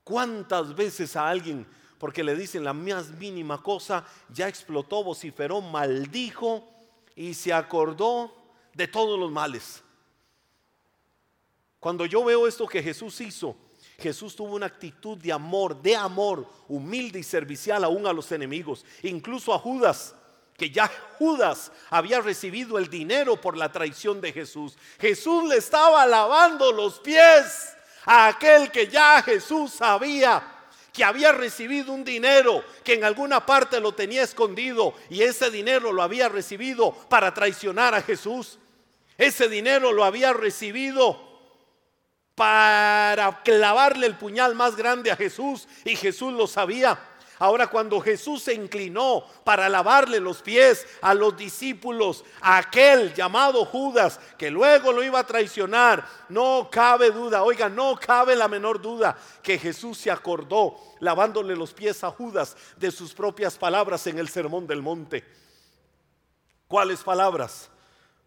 ¿Cuántas 0.04 0.74
veces 0.74 1.16
a 1.16 1.28
alguien, 1.28 1.66
porque 1.98 2.22
le 2.22 2.36
dicen 2.36 2.62
la 2.62 2.74
más 2.74 3.10
mínima 3.10 3.62
cosa, 3.62 4.04
ya 4.28 4.46
explotó, 4.46 5.02
vociferó, 5.02 5.60
maldijo 5.62 6.68
y 7.16 7.34
se 7.34 7.52
acordó 7.52 8.32
de 8.74 8.88
todos 8.88 9.18
los 9.18 9.30
males. 9.30 9.82
Cuando 11.78 12.06
yo 12.06 12.24
veo 12.24 12.46
esto 12.46 12.66
que 12.66 12.82
Jesús 12.82 13.20
hizo, 13.20 13.56
Jesús 13.98 14.34
tuvo 14.34 14.54
una 14.54 14.66
actitud 14.66 15.16
de 15.18 15.32
amor, 15.32 15.80
de 15.80 15.94
amor, 15.96 16.48
humilde 16.68 17.20
y 17.20 17.22
servicial 17.22 17.84
aún 17.84 18.06
a 18.06 18.12
los 18.12 18.32
enemigos, 18.32 18.84
incluso 19.02 19.54
a 19.54 19.58
Judas, 19.58 20.14
que 20.56 20.70
ya 20.70 20.90
Judas 21.18 21.70
había 21.90 22.20
recibido 22.20 22.78
el 22.78 22.88
dinero 22.88 23.40
por 23.40 23.56
la 23.56 23.70
traición 23.70 24.20
de 24.20 24.32
Jesús. 24.32 24.76
Jesús 24.98 25.44
le 25.48 25.56
estaba 25.56 26.06
lavando 26.06 26.72
los 26.72 27.00
pies 27.00 27.74
a 28.06 28.28
aquel 28.28 28.70
que 28.70 28.88
ya 28.88 29.22
Jesús 29.22 29.72
sabía 29.72 30.50
que 30.92 31.02
había 31.02 31.32
recibido 31.32 31.92
un 31.92 32.04
dinero 32.04 32.64
que 32.84 32.94
en 32.94 33.04
alguna 33.04 33.44
parte 33.44 33.80
lo 33.80 33.92
tenía 33.92 34.22
escondido 34.22 34.94
y 35.10 35.22
ese 35.22 35.50
dinero 35.50 35.92
lo 35.92 36.02
había 36.02 36.28
recibido 36.28 36.92
para 37.08 37.34
traicionar 37.34 37.94
a 37.94 38.02
Jesús. 38.02 38.60
Ese 39.18 39.48
dinero 39.48 39.92
lo 39.92 40.04
había 40.04 40.32
recibido 40.32 41.34
para 42.36 43.42
clavarle 43.44 44.06
el 44.06 44.16
puñal 44.16 44.54
más 44.54 44.76
grande 44.76 45.10
a 45.10 45.16
Jesús 45.16 45.66
y 45.84 45.96
Jesús 45.96 46.32
lo 46.32 46.46
sabía. 46.46 46.98
Ahora 47.44 47.66
cuando 47.66 48.00
Jesús 48.00 48.42
se 48.42 48.54
inclinó 48.54 49.22
para 49.44 49.68
lavarle 49.68 50.18
los 50.18 50.40
pies 50.40 50.86
a 51.02 51.12
los 51.12 51.36
discípulos, 51.36 52.24
a 52.40 52.56
aquel 52.56 53.12
llamado 53.12 53.66
Judas, 53.66 54.18
que 54.38 54.50
luego 54.50 54.92
lo 54.92 55.02
iba 55.02 55.18
a 55.18 55.26
traicionar, 55.26 56.08
no 56.30 56.70
cabe 56.72 57.10
duda, 57.10 57.42
oiga, 57.42 57.68
no 57.68 57.96
cabe 58.00 58.34
la 58.34 58.48
menor 58.48 58.80
duda 58.80 59.14
que 59.42 59.58
Jesús 59.58 59.98
se 59.98 60.10
acordó 60.10 60.78
lavándole 61.00 61.54
los 61.54 61.74
pies 61.74 62.02
a 62.02 62.10
Judas 62.10 62.56
de 62.78 62.90
sus 62.90 63.12
propias 63.12 63.58
palabras 63.58 64.06
en 64.06 64.18
el 64.18 64.30
Sermón 64.30 64.66
del 64.66 64.80
Monte. 64.80 65.22
¿Cuáles 66.66 67.02
palabras? 67.02 67.68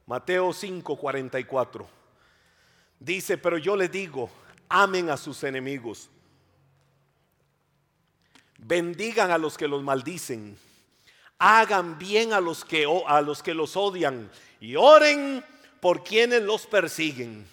Mateo 0.05 0.49
5:44. 0.53 1.87
Dice, 2.99 3.39
pero 3.39 3.57
yo 3.57 3.75
le 3.75 3.89
digo, 3.89 4.29
amen 4.69 5.09
a 5.09 5.17
sus 5.17 5.43
enemigos. 5.43 6.11
Bendigan 8.57 9.31
a 9.31 9.37
los 9.37 9.57
que 9.57 9.67
los 9.67 9.83
maldicen. 9.83 10.57
Hagan 11.39 11.99
bien 11.99 12.33
a 12.33 12.41
los 12.41 12.65
que 12.65 12.85
a 13.07 13.21
los 13.21 13.43
que 13.43 13.53
los 13.53 13.77
odian 13.77 14.29
y 14.59 14.75
oren 14.75 15.43
por 15.79 16.03
quienes 16.03 16.41
los 16.41 16.65
persiguen. 16.65 17.45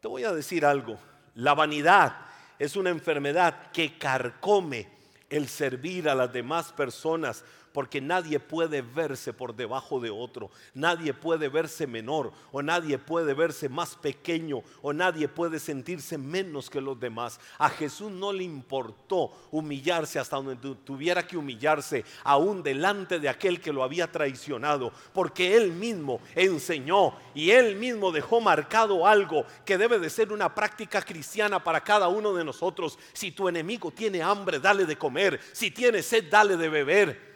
Te 0.00 0.08
voy 0.08 0.24
a 0.24 0.32
decir 0.32 0.64
algo. 0.64 0.98
La 1.34 1.54
vanidad 1.54 2.16
es 2.58 2.76
una 2.76 2.90
enfermedad 2.90 3.70
que 3.72 3.98
carcome 3.98 4.88
el 5.28 5.48
servir 5.48 6.08
a 6.08 6.14
las 6.14 6.32
demás 6.32 6.72
personas 6.72 7.44
porque 7.72 8.00
nadie 8.00 8.40
puede 8.40 8.82
verse 8.82 9.32
por 9.32 9.54
debajo 9.54 10.00
de 10.00 10.10
otro, 10.10 10.50
nadie 10.74 11.14
puede 11.14 11.48
verse 11.48 11.86
menor 11.86 12.32
o 12.52 12.62
nadie 12.62 12.98
puede 12.98 13.34
verse 13.34 13.68
más 13.68 13.96
pequeño 13.96 14.62
o 14.82 14.92
nadie 14.92 15.28
puede 15.28 15.58
sentirse 15.58 16.18
menos 16.18 16.70
que 16.70 16.80
los 16.80 16.98
demás. 16.98 17.40
A 17.58 17.68
Jesús 17.68 18.10
no 18.10 18.32
le 18.32 18.44
importó 18.44 19.32
humillarse 19.50 20.18
hasta 20.18 20.36
donde 20.36 20.56
tuviera 20.84 21.26
que 21.26 21.36
humillarse, 21.36 22.04
aún 22.24 22.62
delante 22.62 23.20
de 23.20 23.28
aquel 23.28 23.60
que 23.60 23.72
lo 23.72 23.82
había 23.82 24.10
traicionado, 24.10 24.92
porque 25.12 25.56
él 25.56 25.72
mismo 25.72 26.20
enseñó 26.34 27.14
y 27.34 27.50
él 27.50 27.76
mismo 27.76 28.12
dejó 28.12 28.40
marcado 28.40 29.06
algo 29.06 29.44
que 29.64 29.78
debe 29.78 29.98
de 29.98 30.10
ser 30.10 30.32
una 30.32 30.54
práctica 30.54 31.02
cristiana 31.02 31.62
para 31.62 31.82
cada 31.82 32.08
uno 32.08 32.34
de 32.34 32.44
nosotros. 32.44 32.98
Si 33.12 33.32
tu 33.32 33.48
enemigo 33.48 33.90
tiene 33.90 34.22
hambre, 34.22 34.58
dale 34.58 34.86
de 34.86 34.96
comer, 34.96 35.40
si 35.52 35.70
tiene 35.70 36.02
sed, 36.02 36.24
dale 36.30 36.56
de 36.56 36.68
beber. 36.68 37.27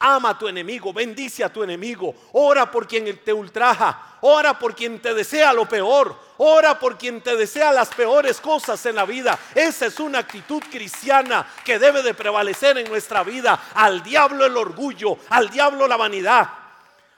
Ama 0.00 0.30
a 0.30 0.38
tu 0.38 0.46
enemigo, 0.46 0.92
bendice 0.92 1.42
a 1.42 1.52
tu 1.52 1.64
enemigo, 1.64 2.14
ora 2.34 2.70
por 2.70 2.86
quien 2.86 3.18
te 3.18 3.32
ultraja, 3.32 4.18
ora 4.20 4.56
por 4.56 4.76
quien 4.76 5.00
te 5.00 5.12
desea 5.12 5.52
lo 5.52 5.68
peor, 5.68 6.14
ora 6.36 6.78
por 6.78 6.96
quien 6.96 7.20
te 7.20 7.34
desea 7.34 7.72
las 7.72 7.88
peores 7.88 8.40
cosas 8.40 8.84
en 8.86 8.94
la 8.94 9.04
vida. 9.04 9.36
Esa 9.56 9.86
es 9.86 9.98
una 9.98 10.20
actitud 10.20 10.62
cristiana 10.70 11.44
que 11.64 11.80
debe 11.80 12.04
de 12.04 12.14
prevalecer 12.14 12.78
en 12.78 12.88
nuestra 12.88 13.24
vida. 13.24 13.60
Al 13.74 14.00
diablo 14.04 14.46
el 14.46 14.56
orgullo, 14.56 15.18
al 15.30 15.50
diablo 15.50 15.88
la 15.88 15.96
vanidad, 15.96 16.48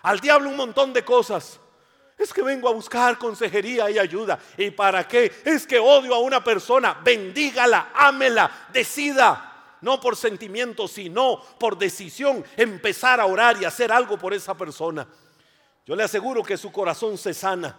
al 0.03 0.19
diablo 0.19 0.49
un 0.49 0.57
montón 0.57 0.95
de 0.95 1.05
cosas. 1.05 1.61
Es 2.17 2.33
que 2.33 2.43
vengo 2.43 2.67
a 2.67 2.73
buscar 2.73 3.19
consejería 3.19 3.91
y 3.91 3.99
ayuda. 3.99 4.39
¿Y 4.57 4.71
para 4.71 5.07
qué? 5.07 5.43
Es 5.45 5.67
que 5.67 5.79
odio 5.79 6.15
a 6.15 6.19
una 6.19 6.43
persona. 6.43 6.97
Bendígala, 7.03 7.91
ámela, 7.95 8.51
decida 8.73 9.50
no 9.81 10.01
por 10.01 10.17
sentimiento, 10.17 10.89
sino 10.89 11.41
por 11.59 11.79
decisión, 11.79 12.45
empezar 12.57 13.21
a 13.21 13.27
orar 13.27 13.61
y 13.61 13.65
hacer 13.65 13.93
algo 13.93 14.19
por 14.19 14.35
esa 14.35 14.57
persona. 14.57 15.07
Yo 15.87 15.97
le 15.97 16.03
aseguro 16.03 16.43
que 16.43 16.57
su 16.57 16.71
corazón 16.71 17.19
se 17.19 17.35
sana. 17.35 17.79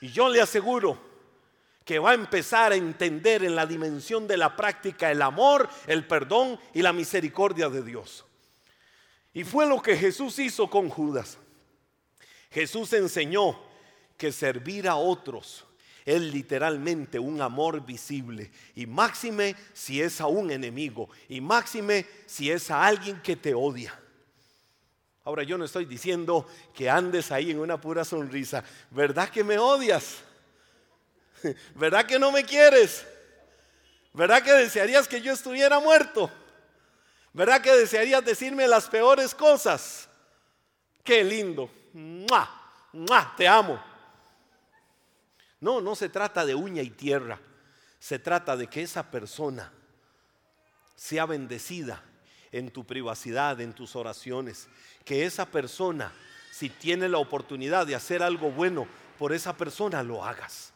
Y 0.00 0.10
yo 0.10 0.28
le 0.28 0.40
aseguro 0.40 0.98
que 1.84 1.98
va 1.98 2.10
a 2.10 2.14
empezar 2.14 2.72
a 2.72 2.76
entender 2.76 3.42
en 3.44 3.56
la 3.56 3.66
dimensión 3.66 4.26
de 4.26 4.36
la 4.36 4.54
práctica 4.54 5.10
el 5.10 5.22
amor, 5.22 5.68
el 5.86 6.06
perdón 6.06 6.60
y 6.74 6.82
la 6.82 6.92
misericordia 6.92 7.68
de 7.68 7.82
Dios. 7.82 8.24
Y 9.32 9.44
fue 9.44 9.66
lo 9.66 9.80
que 9.80 9.96
Jesús 9.96 10.38
hizo 10.38 10.68
con 10.68 10.90
Judas. 10.90 11.38
Jesús 12.50 12.92
enseñó 12.92 13.58
que 14.16 14.32
servir 14.32 14.88
a 14.88 14.96
otros 14.96 15.64
es 16.08 16.22
literalmente 16.22 17.18
un 17.18 17.42
amor 17.42 17.84
visible. 17.84 18.50
Y 18.74 18.86
máxime 18.86 19.54
si 19.74 20.00
es 20.00 20.22
a 20.22 20.26
un 20.26 20.50
enemigo. 20.50 21.10
Y 21.28 21.42
máxime 21.42 22.06
si 22.24 22.50
es 22.50 22.70
a 22.70 22.86
alguien 22.86 23.20
que 23.20 23.36
te 23.36 23.52
odia. 23.52 23.92
Ahora 25.24 25.42
yo 25.42 25.58
no 25.58 25.66
estoy 25.66 25.84
diciendo 25.84 26.46
que 26.74 26.88
andes 26.88 27.30
ahí 27.30 27.50
en 27.50 27.58
una 27.58 27.78
pura 27.78 28.06
sonrisa. 28.06 28.64
¿Verdad 28.90 29.28
que 29.28 29.44
me 29.44 29.58
odias? 29.58 30.16
¿Verdad 31.74 32.06
que 32.06 32.18
no 32.18 32.32
me 32.32 32.42
quieres? 32.42 33.06
¿Verdad 34.14 34.42
que 34.42 34.52
desearías 34.52 35.06
que 35.06 35.20
yo 35.20 35.34
estuviera 35.34 35.78
muerto? 35.78 36.30
¿Verdad 37.34 37.60
que 37.60 37.76
desearías 37.76 38.24
decirme 38.24 38.66
las 38.66 38.88
peores 38.88 39.34
cosas? 39.34 40.08
Qué 41.04 41.22
lindo. 41.22 41.70
Te 43.36 43.46
amo. 43.46 43.78
No, 45.60 45.80
no 45.80 45.94
se 45.94 46.08
trata 46.08 46.46
de 46.46 46.54
uña 46.54 46.82
y 46.82 46.90
tierra. 46.90 47.40
Se 47.98 48.18
trata 48.18 48.56
de 48.56 48.68
que 48.68 48.82
esa 48.82 49.10
persona 49.10 49.72
sea 50.94 51.26
bendecida 51.26 52.02
en 52.52 52.70
tu 52.70 52.84
privacidad, 52.84 53.60
en 53.60 53.72
tus 53.72 53.96
oraciones. 53.96 54.68
Que 55.04 55.24
esa 55.24 55.46
persona, 55.46 56.12
si 56.50 56.68
tiene 56.68 57.08
la 57.08 57.18
oportunidad 57.18 57.86
de 57.86 57.94
hacer 57.94 58.22
algo 58.22 58.50
bueno 58.50 58.86
por 59.18 59.32
esa 59.32 59.56
persona, 59.56 60.02
lo 60.02 60.24
hagas. 60.24 60.72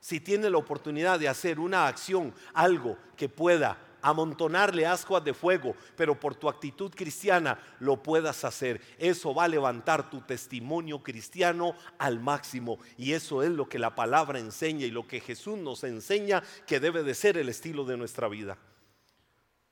Si 0.00 0.20
tiene 0.20 0.50
la 0.50 0.58
oportunidad 0.58 1.18
de 1.18 1.28
hacer 1.28 1.58
una 1.58 1.86
acción, 1.86 2.34
algo 2.52 2.98
que 3.16 3.28
pueda 3.28 3.78
amontonarle 4.04 4.86
ascuas 4.86 5.24
de 5.24 5.32
fuego, 5.32 5.74
pero 5.96 6.18
por 6.20 6.34
tu 6.34 6.48
actitud 6.48 6.92
cristiana 6.94 7.58
lo 7.80 8.02
puedas 8.02 8.44
hacer. 8.44 8.80
Eso 8.98 9.34
va 9.34 9.44
a 9.44 9.48
levantar 9.48 10.10
tu 10.10 10.20
testimonio 10.20 11.02
cristiano 11.02 11.74
al 11.98 12.20
máximo. 12.20 12.78
Y 12.98 13.12
eso 13.12 13.42
es 13.42 13.50
lo 13.50 13.66
que 13.66 13.78
la 13.78 13.94
palabra 13.94 14.38
enseña 14.38 14.84
y 14.84 14.90
lo 14.90 15.08
que 15.08 15.20
Jesús 15.20 15.58
nos 15.58 15.84
enseña 15.84 16.42
que 16.66 16.80
debe 16.80 17.02
de 17.02 17.14
ser 17.14 17.38
el 17.38 17.48
estilo 17.48 17.84
de 17.86 17.96
nuestra 17.96 18.28
vida. 18.28 18.58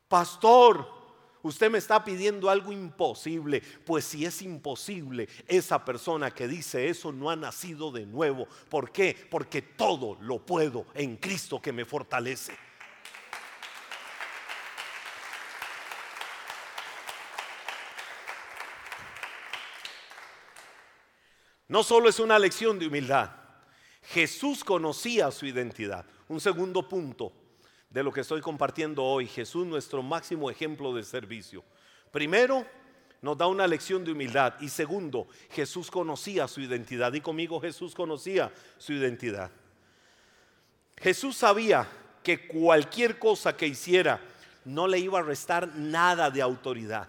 Pastor, 0.08 0.88
usted 1.42 1.70
me 1.70 1.78
está 1.78 2.02
pidiendo 2.02 2.48
algo 2.48 2.72
imposible. 2.72 3.62
Pues 3.84 4.06
si 4.06 4.24
es 4.24 4.40
imposible, 4.40 5.28
esa 5.46 5.84
persona 5.84 6.30
que 6.30 6.48
dice 6.48 6.88
eso 6.88 7.12
no 7.12 7.28
ha 7.28 7.36
nacido 7.36 7.92
de 7.92 8.06
nuevo. 8.06 8.48
¿Por 8.70 8.92
qué? 8.92 9.14
Porque 9.30 9.60
todo 9.60 10.16
lo 10.22 10.38
puedo 10.38 10.86
en 10.94 11.16
Cristo 11.16 11.60
que 11.60 11.72
me 11.72 11.84
fortalece. 11.84 12.56
No 21.72 21.82
solo 21.82 22.10
es 22.10 22.20
una 22.20 22.38
lección 22.38 22.78
de 22.78 22.86
humildad, 22.86 23.30
Jesús 24.02 24.62
conocía 24.62 25.30
su 25.30 25.46
identidad. 25.46 26.04
Un 26.28 26.38
segundo 26.38 26.86
punto 26.86 27.32
de 27.88 28.02
lo 28.02 28.12
que 28.12 28.20
estoy 28.20 28.42
compartiendo 28.42 29.02
hoy, 29.02 29.26
Jesús 29.26 29.66
nuestro 29.66 30.02
máximo 30.02 30.50
ejemplo 30.50 30.94
de 30.94 31.02
servicio. 31.02 31.64
Primero, 32.10 32.66
nos 33.22 33.38
da 33.38 33.46
una 33.46 33.66
lección 33.66 34.04
de 34.04 34.12
humildad. 34.12 34.52
Y 34.60 34.68
segundo, 34.68 35.28
Jesús 35.48 35.90
conocía 35.90 36.46
su 36.46 36.60
identidad. 36.60 37.10
Y 37.14 37.22
conmigo 37.22 37.58
Jesús 37.58 37.94
conocía 37.94 38.52
su 38.76 38.92
identidad. 38.92 39.50
Jesús 40.98 41.36
sabía 41.36 41.88
que 42.22 42.48
cualquier 42.48 43.18
cosa 43.18 43.56
que 43.56 43.66
hiciera 43.66 44.20
no 44.66 44.86
le 44.86 44.98
iba 44.98 45.20
a 45.20 45.22
restar 45.22 45.68
nada 45.68 46.30
de 46.30 46.42
autoridad. 46.42 47.08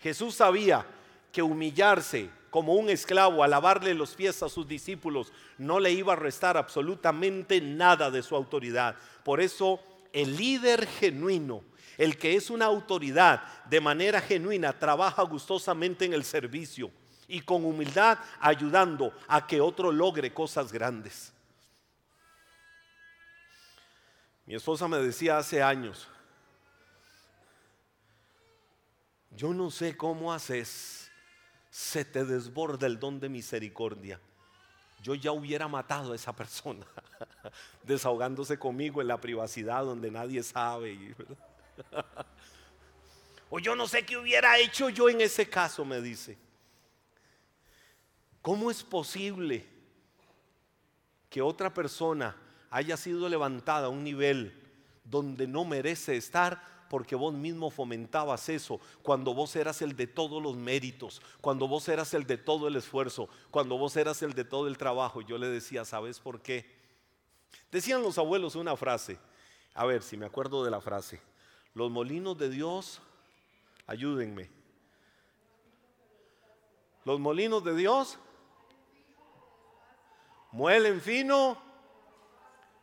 Jesús 0.00 0.34
sabía 0.34 0.84
que 1.32 1.42
humillarse 1.42 2.30
como 2.50 2.74
un 2.74 2.90
esclavo 2.90 3.44
a 3.44 3.48
lavarle 3.48 3.94
los 3.94 4.14
pies 4.14 4.42
a 4.42 4.48
sus 4.48 4.66
discípulos 4.66 5.32
no 5.58 5.78
le 5.78 5.92
iba 5.92 6.14
a 6.14 6.16
restar 6.16 6.56
absolutamente 6.56 7.60
nada 7.60 8.10
de 8.10 8.22
su 8.22 8.34
autoridad. 8.34 8.96
Por 9.24 9.40
eso 9.40 9.80
el 10.12 10.36
líder 10.36 10.86
genuino, 10.86 11.62
el 11.96 12.18
que 12.18 12.34
es 12.34 12.50
una 12.50 12.66
autoridad 12.66 13.42
de 13.66 13.80
manera 13.80 14.20
genuina, 14.20 14.72
trabaja 14.72 15.22
gustosamente 15.22 16.04
en 16.04 16.12
el 16.12 16.24
servicio 16.24 16.90
y 17.28 17.40
con 17.40 17.64
humildad 17.64 18.18
ayudando 18.40 19.14
a 19.28 19.46
que 19.46 19.60
otro 19.60 19.92
logre 19.92 20.34
cosas 20.34 20.72
grandes. 20.72 21.32
Mi 24.46 24.56
esposa 24.56 24.88
me 24.88 24.98
decía 24.98 25.38
hace 25.38 25.62
años, 25.62 26.08
yo 29.36 29.54
no 29.54 29.70
sé 29.70 29.96
cómo 29.96 30.32
haces, 30.32 30.99
se 31.80 32.04
te 32.04 32.26
desborda 32.26 32.86
el 32.86 33.00
don 33.00 33.18
de 33.18 33.30
misericordia. 33.30 34.20
Yo 35.02 35.14
ya 35.14 35.32
hubiera 35.32 35.66
matado 35.66 36.12
a 36.12 36.14
esa 36.14 36.36
persona, 36.36 36.84
desahogándose 37.82 38.58
conmigo 38.58 39.00
en 39.00 39.08
la 39.08 39.18
privacidad 39.18 39.84
donde 39.84 40.10
nadie 40.10 40.42
sabe. 40.42 41.16
o 43.50 43.58
yo 43.58 43.74
no 43.74 43.88
sé 43.88 44.04
qué 44.04 44.18
hubiera 44.18 44.58
hecho 44.58 44.90
yo 44.90 45.08
en 45.08 45.22
ese 45.22 45.48
caso, 45.48 45.82
me 45.86 46.02
dice. 46.02 46.36
¿Cómo 48.42 48.70
es 48.70 48.84
posible 48.84 49.66
que 51.30 51.40
otra 51.40 51.72
persona 51.72 52.36
haya 52.68 52.98
sido 52.98 53.26
levantada 53.26 53.86
a 53.86 53.90
un 53.90 54.04
nivel 54.04 54.70
donde 55.02 55.46
no 55.46 55.64
merece 55.64 56.14
estar 56.14 56.62
porque 56.90 57.14
vos 57.14 57.32
mismo 57.32 57.70
fomentabas 57.70 58.48
eso, 58.48 58.80
cuando 59.04 59.32
vos 59.32 59.54
eras 59.54 59.80
el 59.80 59.94
de 59.94 60.08
todos 60.08 60.42
los 60.42 60.56
méritos, 60.56 61.22
cuando 61.40 61.68
vos 61.68 61.88
eras 61.88 62.12
el 62.14 62.26
de 62.26 62.36
todo 62.36 62.66
el 62.66 62.74
esfuerzo, 62.74 63.28
cuando 63.52 63.78
vos 63.78 63.96
eras 63.96 64.22
el 64.22 64.34
de 64.34 64.42
todo 64.42 64.66
el 64.66 64.76
trabajo. 64.76 65.20
Yo 65.20 65.38
le 65.38 65.46
decía, 65.46 65.84
¿sabes 65.84 66.18
por 66.18 66.42
qué? 66.42 66.68
Decían 67.70 68.02
los 68.02 68.18
abuelos 68.18 68.56
una 68.56 68.76
frase, 68.76 69.20
a 69.72 69.86
ver 69.86 70.02
si 70.02 70.16
me 70.16 70.26
acuerdo 70.26 70.64
de 70.64 70.72
la 70.72 70.80
frase, 70.80 71.22
los 71.74 71.92
molinos 71.92 72.36
de 72.36 72.50
Dios, 72.50 73.00
ayúdenme. 73.86 74.50
Los 77.04 77.20
molinos 77.20 77.62
de 77.62 77.76
Dios 77.76 78.18
muelen 80.50 81.00
fino 81.00 81.56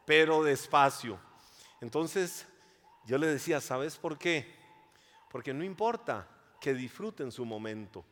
pero 0.05 0.45
despacio. 0.45 1.19
Entonces 1.81 2.47
yo 3.07 3.17
le 3.17 3.27
decía, 3.27 3.61
¿sabes 3.61 3.95
por 3.95 4.17
qué? 4.17 4.53
Porque 5.31 5.53
no 5.53 5.63
importa 5.63 6.27
que 6.59 6.73
disfruten 6.73 7.31
su 7.31 7.45
momento, 7.45 8.03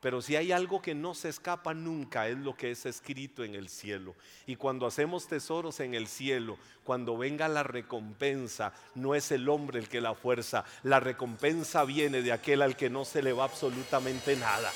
pero 0.00 0.22
si 0.22 0.34
hay 0.34 0.50
algo 0.50 0.80
que 0.80 0.94
no 0.94 1.14
se 1.14 1.28
escapa 1.28 1.74
nunca 1.74 2.26
es 2.26 2.38
lo 2.38 2.56
que 2.56 2.70
es 2.70 2.86
escrito 2.86 3.44
en 3.44 3.54
el 3.54 3.68
cielo. 3.68 4.16
Y 4.46 4.56
cuando 4.56 4.86
hacemos 4.86 5.28
tesoros 5.28 5.78
en 5.80 5.92
el 5.92 6.06
cielo, 6.06 6.56
cuando 6.84 7.18
venga 7.18 7.48
la 7.48 7.62
recompensa, 7.64 8.72
no 8.94 9.14
es 9.14 9.30
el 9.30 9.46
hombre 9.50 9.78
el 9.78 9.90
que 9.90 10.00
la 10.00 10.14
fuerza, 10.14 10.64
la 10.84 11.00
recompensa 11.00 11.84
viene 11.84 12.22
de 12.22 12.32
aquel 12.32 12.62
al 12.62 12.78
que 12.78 12.88
no 12.88 13.04
se 13.04 13.22
le 13.22 13.34
va 13.34 13.44
absolutamente 13.44 14.36
nada. 14.36 14.72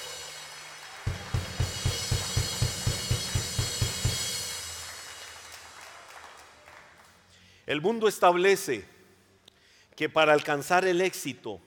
El 7.66 7.80
mundo 7.80 8.08
establece 8.08 8.93
que 9.96 10.08
para 10.08 10.32
alcanzar 10.32 10.84
el 10.84 11.00
éxito 11.00 11.60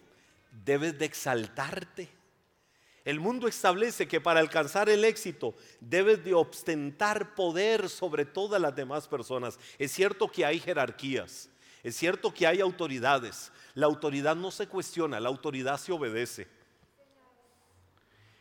debes 0.65 0.97
de 0.97 1.05
exaltarte. 1.05 2.09
El 3.05 3.21
mundo 3.21 3.47
establece 3.47 4.07
que 4.07 4.19
para 4.19 4.41
alcanzar 4.41 4.89
el 4.89 5.05
éxito 5.05 5.55
debes 5.79 6.23
de 6.25 6.33
ostentar 6.33 7.35
poder 7.35 7.87
sobre 7.87 8.25
todas 8.25 8.61
las 8.61 8.75
demás 8.75 9.07
personas. 9.07 9.57
Es 9.77 9.93
cierto 9.93 10.27
que 10.29 10.45
hay 10.45 10.59
jerarquías, 10.59 11.49
es 11.83 11.95
cierto 11.95 12.33
que 12.33 12.45
hay 12.45 12.59
autoridades. 12.59 13.51
La 13.75 13.85
autoridad 13.85 14.35
no 14.35 14.51
se 14.51 14.67
cuestiona, 14.67 15.19
la 15.21 15.29
autoridad 15.29 15.79
se 15.79 15.93
obedece. 15.93 16.47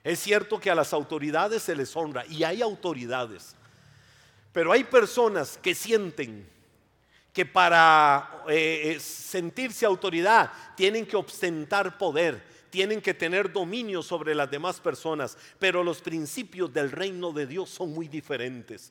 Es 0.03 0.19
cierto 0.19 0.59
que 0.59 0.71
a 0.71 0.75
las 0.75 0.93
autoridades 0.93 1.63
se 1.63 1.77
les 1.77 1.95
honra 1.95 2.25
y 2.27 2.43
hay 2.43 2.63
autoridades. 2.63 3.55
Pero 4.53 4.73
hay 4.73 4.85
personas 4.85 5.59
que 5.63 5.75
sienten 5.75 6.49
que 7.37 7.45
para 7.45 8.45
eh, 8.49 8.95
eh, 8.95 8.99
sentirse 8.99 9.85
autoridad 9.85 10.51
tienen 10.75 11.05
que 11.05 11.19
ostentar 11.19 11.99
poder, 11.99 12.43
tienen 12.71 13.03
que 13.03 13.13
tener 13.13 13.53
dominio 13.53 14.03
sobre 14.03 14.35
las 14.35 14.51
demás 14.51 14.81
personas, 14.81 15.37
pero 15.59 15.85
los 15.85 16.01
principios 16.01 16.73
del 16.73 16.91
reino 16.91 17.33
de 17.33 17.47
Dios 17.47 17.69
son 17.69 17.93
muy 17.93 18.09
diferentes. 18.09 18.91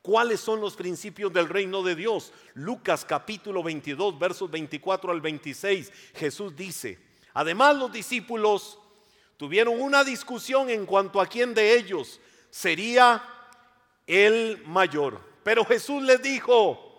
¿Cuáles 0.00 0.38
son 0.38 0.60
los 0.60 0.76
principios 0.76 1.32
del 1.32 1.48
reino 1.48 1.82
de 1.82 1.96
Dios? 1.96 2.32
Lucas 2.54 3.04
capítulo 3.04 3.64
22, 3.64 4.16
versos 4.16 4.48
24 4.48 5.10
al 5.10 5.20
26, 5.20 5.92
Jesús 6.14 6.54
dice, 6.54 7.00
además 7.34 7.74
los 7.74 7.92
discípulos 7.92 8.78
tuvieron 9.36 9.80
una 9.80 10.04
discusión 10.04 10.70
en 10.70 10.86
cuanto 10.86 11.20
a 11.20 11.26
quién 11.26 11.52
de 11.52 11.74
ellos 11.74 12.20
sería 12.48 13.24
el 14.06 14.62
mayor. 14.66 15.20
Pero 15.42 15.64
Jesús 15.64 16.00
les 16.04 16.22
dijo, 16.22 16.91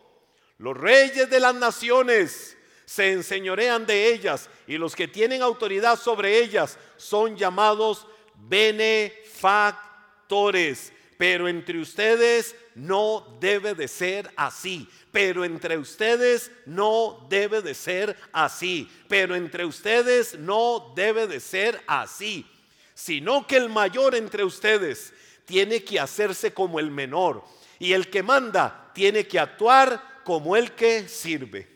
los 0.58 0.78
reyes 0.78 1.30
de 1.30 1.40
las 1.40 1.56
naciones 1.56 2.58
se 2.86 3.12
enseñorean 3.12 3.86
de 3.86 4.14
ellas 4.14 4.50
y 4.68 4.78
los 4.78 4.96
que 4.96 5.08
tienen 5.08 5.42
autoridad 5.42 6.00
sobre 6.00 6.40
ellas 6.40 6.78
son 6.98 7.36
llamados 7.36 8.08
benefactores. 8.36 10.94
Pero 11.18 11.48
entre 11.48 11.80
ustedes 11.80 12.56
no 12.76 13.38
debe 13.40 13.74
de 13.76 13.88
ser 13.88 14.32
así. 14.36 14.90
Pero 15.12 15.46
entre 15.46 15.78
ustedes 15.78 16.52
no 16.66 17.26
debe 17.30 17.62
de 17.62 17.74
ser 17.74 18.18
así. 18.32 18.90
Pero 19.08 19.36
entre 19.36 19.66
ustedes 19.66 20.38
no 20.38 20.94
debe 20.96 21.28
de 21.28 21.40
ser 21.40 21.82
así. 21.88 22.46
Sino 22.94 23.48
que 23.48 23.58
el 23.58 23.70
mayor 23.70 24.16
entre 24.16 24.44
ustedes 24.44 25.14
tiene 25.46 25.84
que 25.84 26.00
hacerse 26.00 26.54
como 26.54 26.80
el 26.80 26.92
menor. 26.92 27.44
Y 27.80 27.94
el 27.94 28.10
que 28.10 28.24
manda 28.24 28.92
tiene 28.94 29.28
que 29.28 29.40
actuar 29.40 30.13
como 30.24 30.56
el 30.56 30.72
que 30.74 31.08
sirve. 31.08 31.68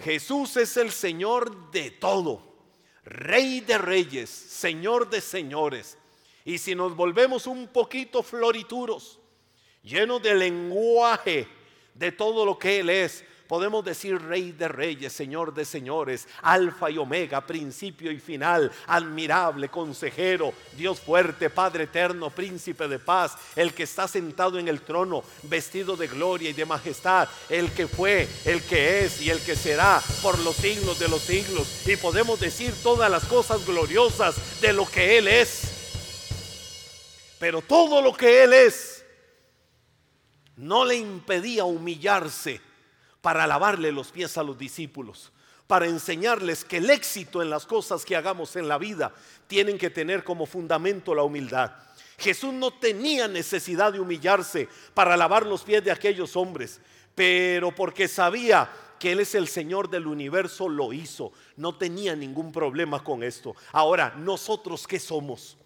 Jesús 0.00 0.56
es 0.56 0.76
el 0.76 0.90
Señor 0.90 1.70
de 1.70 1.90
todo, 1.90 2.52
Rey 3.04 3.60
de 3.60 3.78
reyes, 3.78 4.30
Señor 4.30 5.10
de 5.10 5.20
señores. 5.20 5.98
Y 6.44 6.58
si 6.58 6.74
nos 6.74 6.94
volvemos 6.94 7.46
un 7.46 7.68
poquito 7.68 8.22
florituros, 8.22 9.18
llenos 9.82 10.22
de 10.22 10.34
lenguaje 10.34 11.48
de 11.94 12.12
todo 12.12 12.44
lo 12.44 12.58
que 12.58 12.80
Él 12.80 12.90
es, 12.90 13.24
Podemos 13.52 13.84
decir 13.84 14.18
Rey 14.18 14.52
de 14.52 14.66
Reyes, 14.66 15.12
Señor 15.12 15.52
de 15.52 15.66
Señores, 15.66 16.26
Alfa 16.40 16.90
y 16.90 16.96
Omega, 16.96 17.42
principio 17.42 18.10
y 18.10 18.18
final, 18.18 18.72
admirable, 18.86 19.68
consejero, 19.68 20.54
Dios 20.74 21.00
fuerte, 21.00 21.50
Padre 21.50 21.84
eterno, 21.84 22.30
príncipe 22.30 22.88
de 22.88 22.98
paz, 22.98 23.36
el 23.54 23.74
que 23.74 23.82
está 23.82 24.08
sentado 24.08 24.58
en 24.58 24.68
el 24.68 24.80
trono, 24.80 25.22
vestido 25.42 25.98
de 25.98 26.06
gloria 26.06 26.48
y 26.48 26.54
de 26.54 26.64
majestad, 26.64 27.28
el 27.50 27.70
que 27.72 27.86
fue, 27.86 28.26
el 28.46 28.62
que 28.62 29.04
es 29.04 29.20
y 29.20 29.28
el 29.28 29.38
que 29.42 29.54
será 29.54 30.00
por 30.22 30.38
los 30.38 30.56
siglos 30.56 30.98
de 30.98 31.08
los 31.08 31.20
siglos. 31.20 31.86
Y 31.86 31.96
podemos 31.96 32.40
decir 32.40 32.72
todas 32.82 33.10
las 33.10 33.26
cosas 33.26 33.66
gloriosas 33.66 34.62
de 34.62 34.72
lo 34.72 34.86
que 34.86 35.18
Él 35.18 35.28
es. 35.28 37.36
Pero 37.38 37.60
todo 37.60 38.00
lo 38.00 38.14
que 38.14 38.44
Él 38.44 38.54
es 38.54 39.04
no 40.56 40.86
le 40.86 40.96
impedía 40.96 41.66
humillarse 41.66 42.71
para 43.22 43.46
lavarle 43.46 43.90
los 43.92 44.10
pies 44.10 44.36
a 44.36 44.42
los 44.42 44.58
discípulos, 44.58 45.32
para 45.66 45.86
enseñarles 45.86 46.64
que 46.64 46.76
el 46.76 46.90
éxito 46.90 47.40
en 47.40 47.48
las 47.48 47.64
cosas 47.64 48.04
que 48.04 48.16
hagamos 48.16 48.56
en 48.56 48.68
la 48.68 48.76
vida 48.76 49.14
tienen 49.46 49.78
que 49.78 49.88
tener 49.88 50.24
como 50.24 50.44
fundamento 50.44 51.14
la 51.14 51.22
humildad. 51.22 51.72
Jesús 52.18 52.52
no 52.52 52.72
tenía 52.72 53.26
necesidad 53.28 53.92
de 53.92 54.00
humillarse 54.00 54.68
para 54.92 55.16
lavar 55.16 55.46
los 55.46 55.62
pies 55.62 55.82
de 55.82 55.90
aquellos 55.90 56.36
hombres, 56.36 56.80
pero 57.14 57.74
porque 57.74 58.06
sabía 58.08 58.70
que 58.98 59.12
Él 59.12 59.20
es 59.20 59.34
el 59.34 59.48
Señor 59.48 59.90
del 59.90 60.06
universo, 60.06 60.68
lo 60.68 60.92
hizo. 60.92 61.32
No 61.56 61.76
tenía 61.76 62.14
ningún 62.14 62.52
problema 62.52 63.02
con 63.02 63.22
esto. 63.24 63.56
Ahora, 63.72 64.14
nosotros 64.16 64.86
qué 64.86 65.00
somos? 65.00 65.56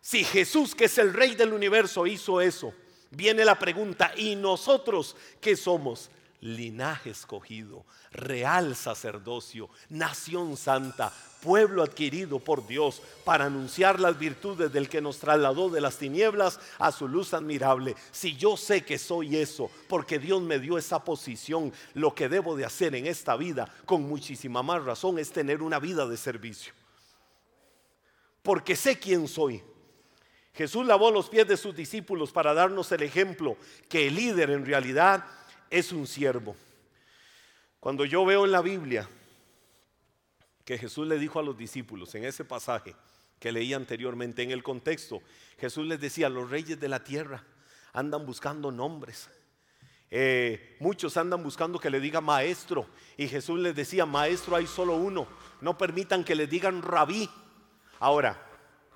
Si 0.00 0.24
Jesús, 0.24 0.74
que 0.74 0.86
es 0.86 0.98
el 0.98 1.12
Rey 1.12 1.34
del 1.34 1.52
universo, 1.52 2.06
hizo 2.06 2.40
eso, 2.40 2.74
viene 3.10 3.44
la 3.44 3.58
pregunta, 3.58 4.12
¿y 4.16 4.34
nosotros 4.34 5.14
qué 5.40 5.56
somos? 5.56 6.10
Linaje 6.40 7.10
escogido, 7.10 7.84
real 8.12 8.74
sacerdocio, 8.74 9.68
nación 9.88 10.56
santa, 10.56 11.12
pueblo 11.42 11.82
adquirido 11.82 12.38
por 12.38 12.66
Dios 12.66 13.02
para 13.24 13.46
anunciar 13.46 14.00
las 14.00 14.18
virtudes 14.18 14.72
del 14.72 14.88
que 14.88 15.00
nos 15.00 15.18
trasladó 15.18 15.70
de 15.70 15.80
las 15.80 15.96
tinieblas 15.96 16.60
a 16.78 16.92
su 16.92 17.08
luz 17.08 17.34
admirable. 17.34 17.94
Si 18.10 18.36
yo 18.36 18.56
sé 18.56 18.84
que 18.84 18.98
soy 18.98 19.36
eso, 19.36 19.70
porque 19.88 20.18
Dios 20.18 20.42
me 20.42 20.58
dio 20.58 20.78
esa 20.78 21.04
posición, 21.04 21.72
lo 21.94 22.14
que 22.14 22.28
debo 22.28 22.56
de 22.56 22.64
hacer 22.64 22.94
en 22.94 23.06
esta 23.06 23.36
vida, 23.36 23.72
con 23.86 24.02
muchísima 24.02 24.62
más 24.62 24.84
razón, 24.84 25.18
es 25.18 25.30
tener 25.30 25.62
una 25.62 25.78
vida 25.78 26.06
de 26.06 26.16
servicio. 26.16 26.72
Porque 28.42 28.76
sé 28.76 28.98
quién 28.98 29.28
soy. 29.28 29.62
Jesús 30.54 30.84
lavó 30.86 31.10
los 31.10 31.28
pies 31.28 31.46
de 31.46 31.56
sus 31.56 31.74
discípulos 31.74 32.32
para 32.32 32.52
darnos 32.52 32.90
el 32.92 33.02
ejemplo 33.02 33.56
que 33.88 34.08
el 34.08 34.16
líder 34.16 34.50
en 34.50 34.66
realidad 34.66 35.24
es 35.70 35.92
un 35.92 36.06
siervo. 36.06 36.56
Cuando 37.78 38.04
yo 38.04 38.24
veo 38.26 38.44
en 38.44 38.52
la 38.52 38.60
Biblia 38.60 39.08
que 40.64 40.76
Jesús 40.76 41.06
le 41.06 41.18
dijo 41.18 41.38
a 41.38 41.42
los 41.42 41.56
discípulos 41.56 42.14
en 42.14 42.24
ese 42.24 42.44
pasaje 42.44 42.94
que 43.38 43.52
leí 43.52 43.72
anteriormente 43.72 44.42
en 44.42 44.50
el 44.50 44.62
contexto, 44.62 45.22
Jesús 45.58 45.86
les 45.86 46.00
decía, 46.00 46.28
los 46.28 46.50
reyes 46.50 46.78
de 46.78 46.88
la 46.88 47.02
tierra 47.02 47.42
andan 47.92 48.26
buscando 48.26 48.70
nombres. 48.70 49.30
Eh, 50.12 50.76
muchos 50.80 51.16
andan 51.16 51.42
buscando 51.42 51.78
que 51.78 51.88
le 51.88 52.00
diga 52.00 52.20
maestro 52.20 52.86
y 53.16 53.28
Jesús 53.28 53.60
les 53.60 53.74
decía, 53.74 54.04
maestro 54.04 54.56
hay 54.56 54.66
solo 54.66 54.96
uno, 54.96 55.26
no 55.60 55.78
permitan 55.78 56.24
que 56.24 56.34
le 56.34 56.46
digan 56.46 56.82
rabí. 56.82 57.30
Ahora, 58.00 58.46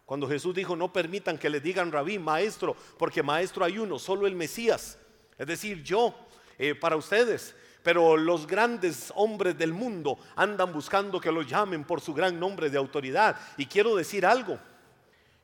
cuando 0.04 0.28
Jesús 0.28 0.54
dijo, 0.54 0.76
no 0.76 0.92
permitan 0.92 1.38
que 1.38 1.48
le 1.48 1.60
digan 1.60 1.92
rabí, 1.92 2.18
maestro, 2.18 2.76
porque 2.98 3.22
maestro 3.22 3.64
hay 3.64 3.78
uno, 3.78 3.98
solo 3.98 4.26
el 4.26 4.34
Mesías, 4.34 4.98
es 5.38 5.46
decir, 5.46 5.82
yo, 5.82 6.14
eh, 6.58 6.74
para 6.74 6.96
ustedes. 6.96 7.54
Pero 7.82 8.16
los 8.16 8.46
grandes 8.46 9.12
hombres 9.14 9.58
del 9.58 9.72
mundo 9.72 10.18
andan 10.36 10.72
buscando 10.72 11.20
que 11.20 11.30
los 11.30 11.46
llamen 11.46 11.84
por 11.84 12.00
su 12.00 12.14
gran 12.14 12.40
nombre 12.40 12.70
de 12.70 12.78
autoridad. 12.78 13.38
Y 13.58 13.66
quiero 13.66 13.94
decir 13.94 14.24
algo, 14.24 14.58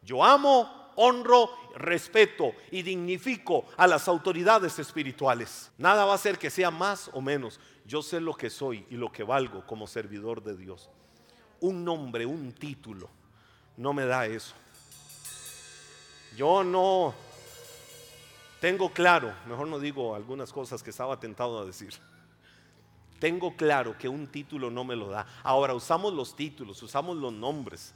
yo 0.02 0.24
amo, 0.24 0.90
honro, 0.96 1.50
respeto 1.76 2.52
y 2.70 2.82
dignifico 2.82 3.66
a 3.76 3.86
las 3.86 4.08
autoridades 4.08 4.78
espirituales. 4.78 5.70
Nada 5.78 6.04
va 6.04 6.14
a 6.14 6.18
ser 6.18 6.38
que 6.38 6.50
sea 6.50 6.70
más 6.70 7.10
o 7.12 7.20
menos. 7.20 7.60
Yo 7.84 8.02
sé 8.02 8.20
lo 8.20 8.34
que 8.34 8.50
soy 8.50 8.86
y 8.90 8.96
lo 8.96 9.10
que 9.12 9.22
valgo 9.22 9.66
como 9.66 9.86
servidor 9.86 10.42
de 10.42 10.56
Dios. 10.56 10.88
Un 11.60 11.84
nombre, 11.84 12.24
un 12.24 12.52
título, 12.52 13.10
no 13.76 13.92
me 13.92 14.06
da 14.06 14.26
eso. 14.26 14.54
Yo 16.36 16.64
no 16.64 17.14
tengo 18.60 18.90
claro, 18.90 19.34
mejor 19.46 19.66
no 19.68 19.78
digo 19.78 20.14
algunas 20.14 20.52
cosas 20.52 20.82
que 20.82 20.90
estaba 20.90 21.18
tentado 21.18 21.58
a 21.60 21.64
decir. 21.64 21.94
Tengo 23.18 23.56
claro 23.56 23.96
que 23.98 24.08
un 24.08 24.26
título 24.28 24.70
no 24.70 24.84
me 24.84 24.96
lo 24.96 25.08
da. 25.08 25.26
Ahora 25.42 25.74
usamos 25.74 26.14
los 26.14 26.36
títulos, 26.36 26.82
usamos 26.82 27.16
los 27.16 27.32
nombres, 27.32 27.92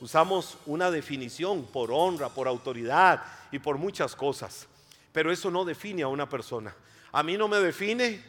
usamos 0.00 0.58
una 0.66 0.90
definición 0.90 1.64
por 1.64 1.90
honra, 1.90 2.28
por 2.28 2.48
autoridad 2.48 3.22
y 3.50 3.58
por 3.58 3.78
muchas 3.78 4.14
cosas. 4.16 4.66
Pero 5.12 5.30
eso 5.30 5.50
no 5.50 5.64
define 5.64 6.02
a 6.02 6.08
una 6.08 6.28
persona. 6.28 6.74
A 7.12 7.22
mí 7.22 7.36
no 7.36 7.48
me 7.48 7.58
define 7.58 8.22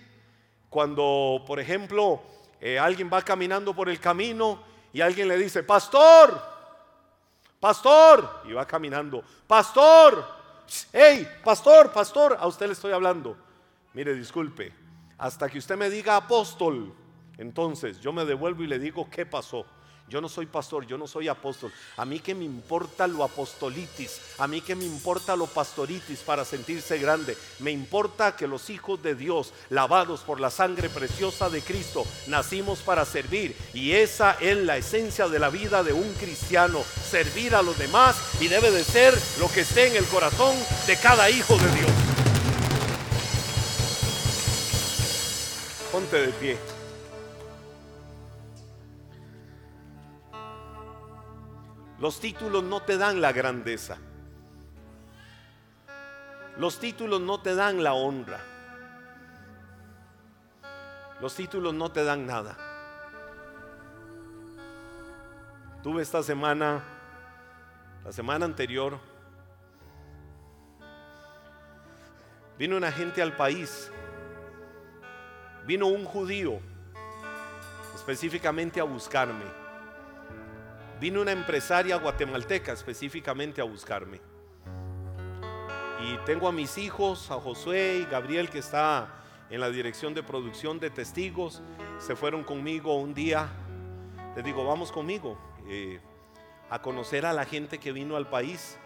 cuando, 0.70 1.44
por 1.46 1.60
ejemplo, 1.60 2.22
eh, 2.60 2.80
alguien 2.80 3.10
va 3.12 3.22
caminando 3.22 3.74
por 3.74 3.90
el 3.90 4.00
camino 4.00 4.64
y 4.94 5.02
alguien 5.02 5.28
le 5.28 5.38
dice, 5.38 5.64
pastor, 5.64 6.42
pastor, 7.60 8.42
y 8.46 8.54
va 8.54 8.66
caminando, 8.66 9.24
pastor, 9.48 10.43
hey, 10.92 11.28
pastor, 11.44 11.92
pastor, 11.92 12.38
a 12.40 12.48
usted 12.48 12.68
le 12.68 12.74
estoy 12.74 12.92
hablando. 12.92 13.38
Mire, 13.94 14.16
disculpe, 14.16 14.74
hasta 15.18 15.50
que 15.50 15.60
usted 15.60 15.78
me 15.78 15.90
diga 15.90 16.18
apóstol, 16.18 16.94
entonces 17.38 18.00
yo 18.00 18.12
me 18.12 18.26
devuelvo 18.26 18.64
y 18.64 18.68
le 18.68 18.80
digo 18.80 19.10
qué 19.10 19.26
pasó. 19.26 19.66
Yo 20.10 20.22
no 20.22 20.30
soy 20.30 20.46
pastor, 20.46 20.86
yo 20.86 20.98
no 20.98 21.08
soy 21.08 21.28
apóstol. 21.28 21.72
A 21.98 22.06
mí 22.06 22.20
que 22.20 22.36
me 22.36 22.44
importa 22.44 23.08
lo 23.08 23.24
apostolitis, 23.24 24.20
a 24.38 24.48
mí 24.48 24.62
que 24.62 24.76
me 24.76 24.86
importa 24.86 25.36
lo 25.36 25.48
pastoritis 25.48 26.20
para 26.20 26.46
sentirse 26.46 26.98
grande. 27.00 27.38
Me 27.60 27.72
importa 27.72 28.36
que 28.36 28.48
los 28.48 28.70
hijos 28.70 29.02
de 29.02 29.16
Dios, 29.16 29.54
lavados 29.70 30.22
por 30.22 30.40
la 30.40 30.52
sangre 30.52 30.90
preciosa 30.90 31.50
de 31.50 31.62
Cristo, 31.62 32.06
nacimos 32.28 32.80
para 32.80 33.06
servir. 33.06 33.56
Y 33.74 33.94
esa 33.94 34.34
es 34.40 34.58
la 34.58 34.78
esencia 34.78 35.28
de 35.28 35.40
la 35.40 35.50
vida 35.50 35.84
de 35.84 35.94
un 35.94 36.14
cristiano, 36.14 36.84
servir 37.10 37.56
a 37.56 37.62
los 37.62 37.78
demás 37.78 38.16
y 38.40 38.50
debe 38.50 38.72
de 38.72 38.84
ser 38.84 39.18
lo 39.40 39.48
que 39.50 39.62
esté 39.62 39.88
en 39.88 39.96
el 39.96 40.06
corazón 40.06 40.56
de 40.86 40.98
cada 40.98 41.30
hijo 41.30 41.58
de 41.58 41.72
Dios. 41.72 41.92
Ponte 45.92 46.18
de 46.18 46.34
pie. 46.34 46.73
Los 52.00 52.20
títulos 52.20 52.64
no 52.64 52.82
te 52.82 52.98
dan 52.98 53.22
la 53.22 53.32
grandeza. 53.32 53.98
Los 56.58 56.80
títulos 56.80 57.22
no 57.22 57.42
te 57.42 57.56
dan 57.56 57.84
la 57.84 57.94
honra. 57.94 58.40
Los 61.22 61.36
títulos 61.36 61.74
no 61.74 61.92
te 61.92 62.04
dan 62.04 62.26
nada. 62.26 62.58
Tuve 65.82 66.02
esta 66.02 66.24
semana, 66.24 66.84
la 68.04 68.12
semana 68.12 68.46
anterior, 68.46 69.00
vino 72.58 72.78
una 72.78 72.92
gente 72.92 73.22
al 73.22 73.36
país. 73.36 73.92
Vino 75.66 75.88
un 75.88 76.04
judío 76.04 76.60
específicamente 77.96 78.82
a 78.82 78.84
buscarme 78.84 79.63
vino 81.04 81.20
una 81.20 81.34
empresaria 81.34 81.98
guatemalteca 81.98 82.72
específicamente 82.72 83.60
a 83.60 83.66
buscarme. 83.66 84.22
Y 86.02 86.16
tengo 86.26 86.48
a 86.48 86.54
mis 86.54 86.78
hijos, 86.78 87.30
a 87.30 87.42
Josué 87.42 87.98
y 88.02 88.10
Gabriel, 88.10 88.50
que 88.50 88.60
está 88.60 89.10
en 89.50 89.60
la 89.60 89.70
dirección 89.70 90.14
de 90.14 90.24
producción 90.24 90.80
de 90.80 90.90
testigos. 90.90 91.62
Se 92.00 92.16
fueron 92.16 92.46
conmigo 92.46 92.96
un 92.96 93.14
día. 93.14 93.50
Les 94.34 94.46
digo, 94.46 94.66
vamos 94.66 94.94
conmigo 94.94 95.38
eh, 95.68 96.00
a 96.70 96.82
conocer 96.82 97.26
a 97.26 97.34
la 97.34 97.44
gente 97.44 97.80
que 97.80 97.92
vino 97.92 98.16
al 98.16 98.30
país, 98.30 98.78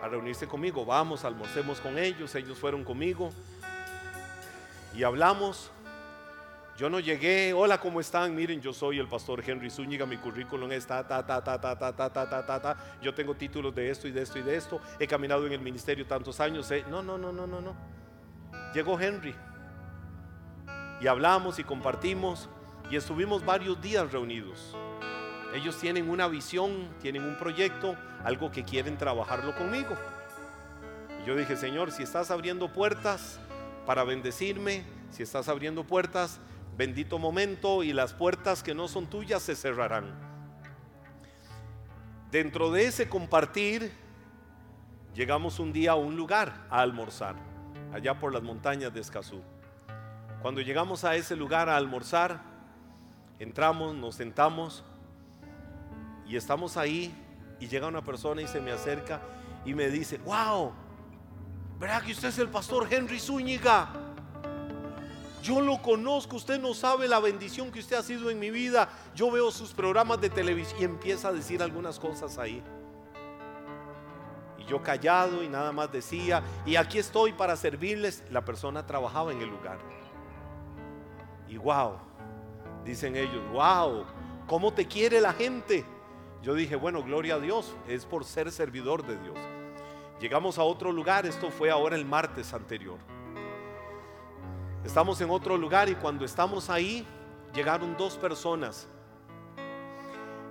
a 0.00 0.08
reunirse 0.08 0.48
conmigo. 0.48 0.86
Vamos, 0.86 1.26
almorcemos 1.26 1.80
con 1.82 1.98
ellos. 1.98 2.34
Ellos 2.34 2.56
fueron 2.56 2.82
conmigo 2.82 3.28
y 4.94 5.02
hablamos. 5.02 5.70
Yo 6.78 6.88
no 6.88 7.00
llegué, 7.00 7.52
hola, 7.52 7.80
¿cómo 7.80 7.98
están? 7.98 8.36
Miren, 8.36 8.60
yo 8.60 8.72
soy 8.72 9.00
el 9.00 9.08
pastor 9.08 9.42
Henry 9.44 9.68
Zúñiga, 9.68 10.06
mi 10.06 10.16
currículum 10.16 10.70
es 10.70 10.86
ta, 10.86 11.04
ta, 11.04 11.26
ta, 11.26 11.42
ta, 11.42 11.60
ta, 11.60 11.76
ta, 11.76 11.92
ta, 11.92 12.08
ta, 12.08 12.30
ta, 12.30 12.46
ta, 12.46 12.62
ta. 12.62 12.76
Yo 13.02 13.12
tengo 13.12 13.34
títulos 13.34 13.74
de 13.74 13.90
esto 13.90 14.06
y 14.06 14.12
de 14.12 14.22
esto 14.22 14.38
y 14.38 14.42
de 14.42 14.54
esto. 14.54 14.80
He 15.00 15.08
caminado 15.08 15.44
en 15.44 15.54
el 15.54 15.60
ministerio 15.60 16.06
tantos 16.06 16.38
años. 16.38 16.70
No, 16.88 17.02
no, 17.02 17.18
no, 17.18 17.32
no, 17.32 17.48
no, 17.48 17.60
no. 17.60 17.74
Llegó 18.72 19.00
Henry. 19.00 19.34
Y 21.00 21.08
hablamos 21.08 21.58
y 21.58 21.64
compartimos 21.64 22.48
y 22.88 22.94
estuvimos 22.94 23.44
varios 23.44 23.82
días 23.82 24.12
reunidos. 24.12 24.76
Ellos 25.54 25.80
tienen 25.80 26.08
una 26.08 26.28
visión, 26.28 26.90
tienen 27.02 27.24
un 27.24 27.36
proyecto, 27.36 27.96
algo 28.22 28.52
que 28.52 28.62
quieren 28.62 28.96
trabajarlo 28.96 29.52
conmigo. 29.56 29.96
Y 31.20 31.26
yo 31.26 31.34
dije, 31.34 31.56
Señor, 31.56 31.90
si 31.90 32.04
estás 32.04 32.30
abriendo 32.30 32.72
puertas 32.72 33.40
para 33.84 34.04
bendecirme, 34.04 34.84
si 35.10 35.24
estás 35.24 35.48
abriendo 35.48 35.82
puertas 35.82 36.38
bendito 36.78 37.18
momento 37.18 37.82
y 37.82 37.92
las 37.92 38.14
puertas 38.14 38.62
que 38.62 38.72
no 38.72 38.86
son 38.86 39.08
tuyas 39.08 39.42
se 39.42 39.56
cerrarán. 39.56 40.14
Dentro 42.30 42.70
de 42.70 42.86
ese 42.86 43.08
compartir, 43.08 43.92
llegamos 45.12 45.58
un 45.58 45.72
día 45.72 45.92
a 45.92 45.96
un 45.96 46.14
lugar 46.14 46.68
a 46.70 46.80
almorzar, 46.80 47.34
allá 47.92 48.16
por 48.20 48.32
las 48.32 48.44
montañas 48.44 48.94
de 48.94 49.00
Escazú. 49.00 49.42
Cuando 50.40 50.60
llegamos 50.60 51.02
a 51.02 51.16
ese 51.16 51.34
lugar 51.34 51.68
a 51.68 51.76
almorzar, 51.76 52.42
entramos, 53.40 53.96
nos 53.96 54.14
sentamos 54.14 54.84
y 56.28 56.36
estamos 56.36 56.76
ahí 56.76 57.12
y 57.58 57.66
llega 57.66 57.88
una 57.88 58.04
persona 58.04 58.40
y 58.40 58.46
se 58.46 58.60
me 58.60 58.70
acerca 58.70 59.20
y 59.64 59.74
me 59.74 59.88
dice, 59.88 60.18
wow, 60.18 60.72
¿verdad 61.80 62.02
que 62.04 62.12
usted 62.12 62.28
es 62.28 62.38
el 62.38 62.50
pastor 62.50 62.86
Henry 62.88 63.18
Zúñiga? 63.18 64.07
Yo 65.42 65.60
lo 65.60 65.80
conozco, 65.80 66.36
usted 66.36 66.60
no 66.60 66.74
sabe 66.74 67.08
la 67.08 67.20
bendición 67.20 67.70
que 67.70 67.78
usted 67.78 67.96
ha 67.96 68.02
sido 68.02 68.30
en 68.30 68.38
mi 68.38 68.50
vida. 68.50 68.88
Yo 69.14 69.30
veo 69.30 69.50
sus 69.50 69.72
programas 69.72 70.20
de 70.20 70.30
televisión 70.30 70.80
y 70.80 70.84
empieza 70.84 71.28
a 71.28 71.32
decir 71.32 71.62
algunas 71.62 71.98
cosas 71.98 72.38
ahí. 72.38 72.62
Y 74.58 74.64
yo 74.64 74.82
callado 74.82 75.42
y 75.42 75.48
nada 75.48 75.72
más 75.72 75.92
decía, 75.92 76.42
y 76.66 76.76
aquí 76.76 76.98
estoy 76.98 77.32
para 77.32 77.56
servirles. 77.56 78.24
La 78.30 78.44
persona 78.44 78.86
trabajaba 78.86 79.32
en 79.32 79.40
el 79.40 79.48
lugar. 79.48 79.78
Y 81.48 81.56
wow, 81.56 81.94
dicen 82.84 83.16
ellos, 83.16 83.42
wow, 83.52 84.04
¿cómo 84.46 84.72
te 84.72 84.86
quiere 84.86 85.20
la 85.20 85.32
gente? 85.32 85.84
Yo 86.42 86.54
dije, 86.54 86.76
bueno, 86.76 87.02
gloria 87.02 87.36
a 87.36 87.40
Dios, 87.40 87.74
es 87.88 88.04
por 88.04 88.24
ser 88.24 88.50
servidor 88.52 89.06
de 89.06 89.18
Dios. 89.18 89.38
Llegamos 90.20 90.58
a 90.58 90.62
otro 90.62 90.92
lugar, 90.92 91.26
esto 91.26 91.50
fue 91.50 91.70
ahora 91.70 91.96
el 91.96 92.04
martes 92.04 92.52
anterior. 92.52 92.98
Estamos 94.88 95.20
en 95.20 95.28
otro 95.28 95.58
lugar 95.58 95.90
y 95.90 95.96
cuando 95.96 96.24
estamos 96.24 96.70
ahí, 96.70 97.06
llegaron 97.54 97.94
dos 97.98 98.16
personas. 98.16 98.88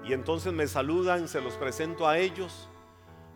Y 0.06 0.14
entonces 0.14 0.54
me 0.54 0.68
saludan, 0.68 1.28
se 1.28 1.42
los 1.42 1.56
presento 1.56 2.08
a 2.08 2.20
ellos 2.20 2.70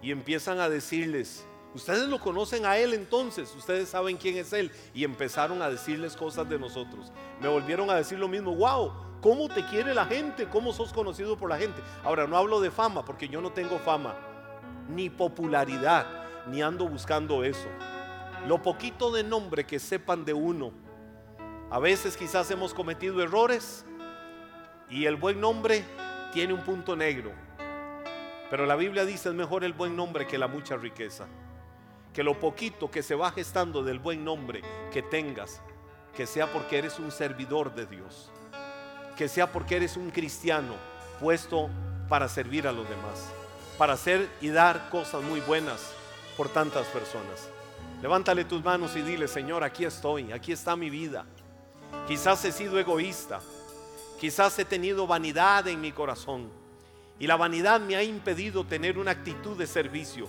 y 0.04 0.12
empiezan 0.12 0.60
a 0.60 0.70
decirles, 0.70 1.44
ustedes 1.74 2.08
lo 2.08 2.20
conocen 2.20 2.68
a 2.68 2.78
él 2.78 2.94
entonces, 2.94 3.52
ustedes 3.56 3.90
saben 3.90 4.16
quién 4.16 4.38
es 4.38 4.54
él. 4.54 4.72
Y 4.94 5.04
empezaron 5.04 5.64
a 5.64 5.72
decirles 5.72 6.16
cosas 6.16 6.48
de 6.48 6.60
nosotros. 6.60 7.12
Me 7.42 7.48
volvieron 7.48 7.90
a 7.90 7.96
decir 7.96 8.20
lo 8.20 8.28
mismo, 8.28 8.54
wow, 8.54 8.94
¿cómo 9.24 9.50
te 9.50 9.66
quiere 9.66 9.96
la 9.96 10.06
gente? 10.06 10.48
¿Cómo 10.50 10.72
sos 10.72 10.94
conocido 10.94 11.36
por 11.36 11.50
la 11.50 11.58
gente? 11.58 11.82
Ahora, 12.04 12.28
no 12.28 12.38
hablo 12.38 12.62
de 12.62 12.70
fama 12.70 13.04
porque 13.04 13.28
yo 13.28 13.42
no 13.42 13.52
tengo 13.52 13.80
fama, 13.80 14.16
ni 14.88 15.10
popularidad, 15.10 16.06
ni 16.46 16.62
ando 16.62 16.88
buscando 16.88 17.44
eso. 17.44 17.70
Lo 18.48 18.62
poquito 18.62 19.12
de 19.12 19.24
nombre 19.24 19.66
que 19.66 19.80
sepan 19.80 20.24
de 20.26 20.34
uno. 20.36 20.81
A 21.72 21.80
veces 21.80 22.18
quizás 22.18 22.52
hemos 22.52 22.74
cometido 22.74 23.24
errores 23.24 23.86
y 24.90 25.06
el 25.06 25.16
buen 25.16 25.40
nombre 25.40 25.86
tiene 26.34 26.52
un 26.52 26.66
punto 26.66 26.98
negro. 26.98 27.32
Pero 28.50 28.66
la 28.66 28.76
Biblia 28.76 29.06
dice 29.06 29.30
es 29.30 29.36
mejor 29.36 29.64
el 29.64 29.72
buen 29.72 29.96
nombre 29.96 30.28
que 30.28 30.38
la 30.38 30.50
mucha 30.50 30.76
riqueza. 30.76 31.28
Que 32.14 32.24
lo 32.24 32.38
poquito 32.38 32.92
que 32.92 33.02
se 33.02 33.16
va 33.16 33.32
gestando 33.32 33.84
del 33.84 34.00
buen 34.00 34.26
nombre 34.26 34.62
que 34.92 35.02
tengas, 35.02 35.62
que 36.14 36.28
sea 36.28 36.52
porque 36.52 36.78
eres 36.78 37.00
un 37.00 37.10
servidor 37.10 37.74
de 37.74 37.86
Dios. 37.86 38.30
Que 39.16 39.30
sea 39.30 39.50
porque 39.50 39.78
eres 39.78 39.96
un 39.96 40.12
cristiano 40.12 40.76
puesto 41.22 41.70
para 42.10 42.28
servir 42.28 42.68
a 42.68 42.74
los 42.74 42.90
demás. 42.90 43.32
Para 43.78 43.94
hacer 43.94 44.28
y 44.42 44.50
dar 44.50 44.90
cosas 44.90 45.24
muy 45.24 45.40
buenas 45.40 45.94
por 46.36 46.50
tantas 46.50 46.86
personas. 46.88 47.50
Levántale 48.02 48.44
tus 48.44 48.62
manos 48.62 48.94
y 48.98 49.02
dile, 49.04 49.30
Señor, 49.30 49.64
aquí 49.64 49.86
estoy, 49.86 50.34
aquí 50.34 50.52
está 50.52 50.76
mi 50.76 50.90
vida. 50.90 51.26
Quizás 52.08 52.44
he 52.46 52.52
sido 52.52 52.80
egoísta, 52.80 53.40
quizás 54.20 54.58
he 54.60 54.66
tenido 54.66 55.08
vanidad 55.08 55.68
en 55.68 55.80
mi 55.80 55.92
corazón 55.92 56.50
y 57.22 57.28
la 57.28 57.36
vanidad 57.36 57.80
me 57.80 57.96
ha 57.96 58.02
impedido 58.02 58.64
tener 58.64 58.98
una 58.98 59.12
actitud 59.12 59.56
de 59.56 59.68
servicio. 59.68 60.28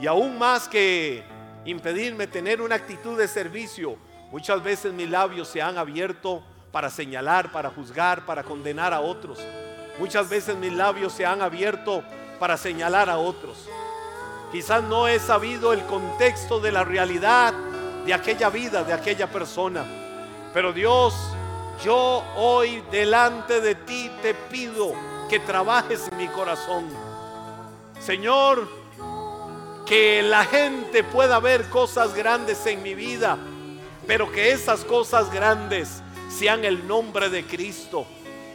Y 0.00 0.06
aún 0.06 0.38
más 0.38 0.66
que 0.66 1.22
impedirme 1.66 2.26
tener 2.26 2.62
una 2.62 2.76
actitud 2.76 3.18
de 3.18 3.28
servicio, 3.28 3.96
muchas 4.30 4.62
veces 4.62 4.92
mis 4.94 5.10
labios 5.10 5.48
se 5.48 5.60
han 5.60 5.76
abierto 5.76 6.42
para 6.72 6.88
señalar, 6.88 7.52
para 7.52 7.68
juzgar, 7.68 8.24
para 8.24 8.42
condenar 8.42 8.94
a 8.94 9.00
otros. 9.00 9.38
Muchas 9.98 10.30
veces 10.30 10.56
mis 10.56 10.72
labios 10.72 11.12
se 11.12 11.26
han 11.26 11.42
abierto 11.42 12.02
para 12.38 12.56
señalar 12.56 13.10
a 13.10 13.18
otros. 13.18 13.68
Quizás 14.50 14.82
no 14.84 15.08
he 15.08 15.18
sabido 15.18 15.74
el 15.74 15.84
contexto 15.84 16.58
de 16.58 16.72
la 16.72 16.84
realidad 16.84 17.52
de 18.06 18.14
aquella 18.14 18.48
vida, 18.48 18.82
de 18.82 18.94
aquella 18.94 19.30
persona. 19.30 19.84
Pero 20.52 20.72
Dios, 20.72 21.14
yo 21.84 22.24
hoy 22.36 22.82
delante 22.90 23.60
de 23.60 23.74
ti 23.74 24.10
te 24.22 24.34
pido 24.34 24.92
que 25.28 25.38
trabajes 25.40 26.08
en 26.10 26.18
mi 26.18 26.28
corazón. 26.28 26.86
Señor, 28.00 28.68
que 29.86 30.22
la 30.22 30.44
gente 30.44 31.04
pueda 31.04 31.38
ver 31.40 31.68
cosas 31.68 32.14
grandes 32.14 32.64
en 32.66 32.82
mi 32.82 32.94
vida, 32.94 33.38
pero 34.06 34.30
que 34.30 34.52
esas 34.52 34.84
cosas 34.84 35.30
grandes 35.30 36.02
sean 36.30 36.64
el 36.64 36.86
nombre 36.86 37.28
de 37.30 37.44
Cristo. 37.44 38.06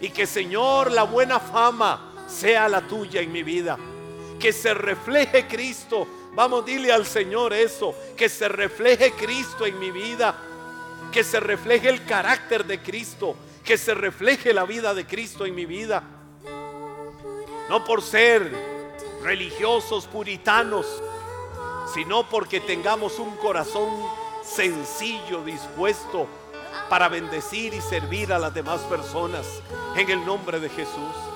Y 0.02 0.10
que 0.10 0.26
Señor, 0.26 0.92
la 0.92 1.04
buena 1.04 1.40
fama 1.40 2.14
sea 2.28 2.68
la 2.68 2.82
tuya 2.82 3.22
en 3.22 3.32
mi 3.32 3.44
vida 3.44 3.78
que 4.44 4.52
se 4.52 4.74
refleje 4.74 5.48
Cristo. 5.48 6.06
Vamos, 6.34 6.66
dile 6.66 6.92
al 6.92 7.06
Señor 7.06 7.54
eso, 7.54 7.96
que 8.18 8.28
se 8.28 8.50
refleje 8.50 9.14
Cristo 9.14 9.66
en 9.66 9.80
mi 9.80 9.90
vida, 9.90 10.36
que 11.14 11.24
se 11.24 11.40
refleje 11.40 11.90
el 11.90 12.04
carácter 12.06 12.66
de 12.66 12.82
Cristo, 12.82 13.36
que 13.64 13.78
se 13.78 13.94
refleje 13.94 14.52
la 14.52 14.66
vida 14.66 14.94
de 14.96 15.06
Cristo 15.06 15.46
en 15.46 15.54
mi 15.54 15.66
vida. 15.66 16.04
No 17.70 17.86
por 17.86 18.02
ser 18.02 18.52
religiosos 19.22 20.08
puritanos, 20.08 20.86
sino 21.94 22.28
porque 22.28 22.60
tengamos 22.60 23.20
un 23.20 23.38
corazón 23.38 23.90
sencillo, 24.44 25.44
dispuesto 25.46 26.28
para 26.90 27.08
bendecir 27.08 27.74
y 27.76 27.82
servir 27.82 28.34
a 28.34 28.40
las 28.40 28.54
demás 28.54 28.82
personas 28.82 29.46
en 29.96 30.10
el 30.10 30.26
nombre 30.26 30.60
de 30.60 30.70
Jesús. 30.70 31.33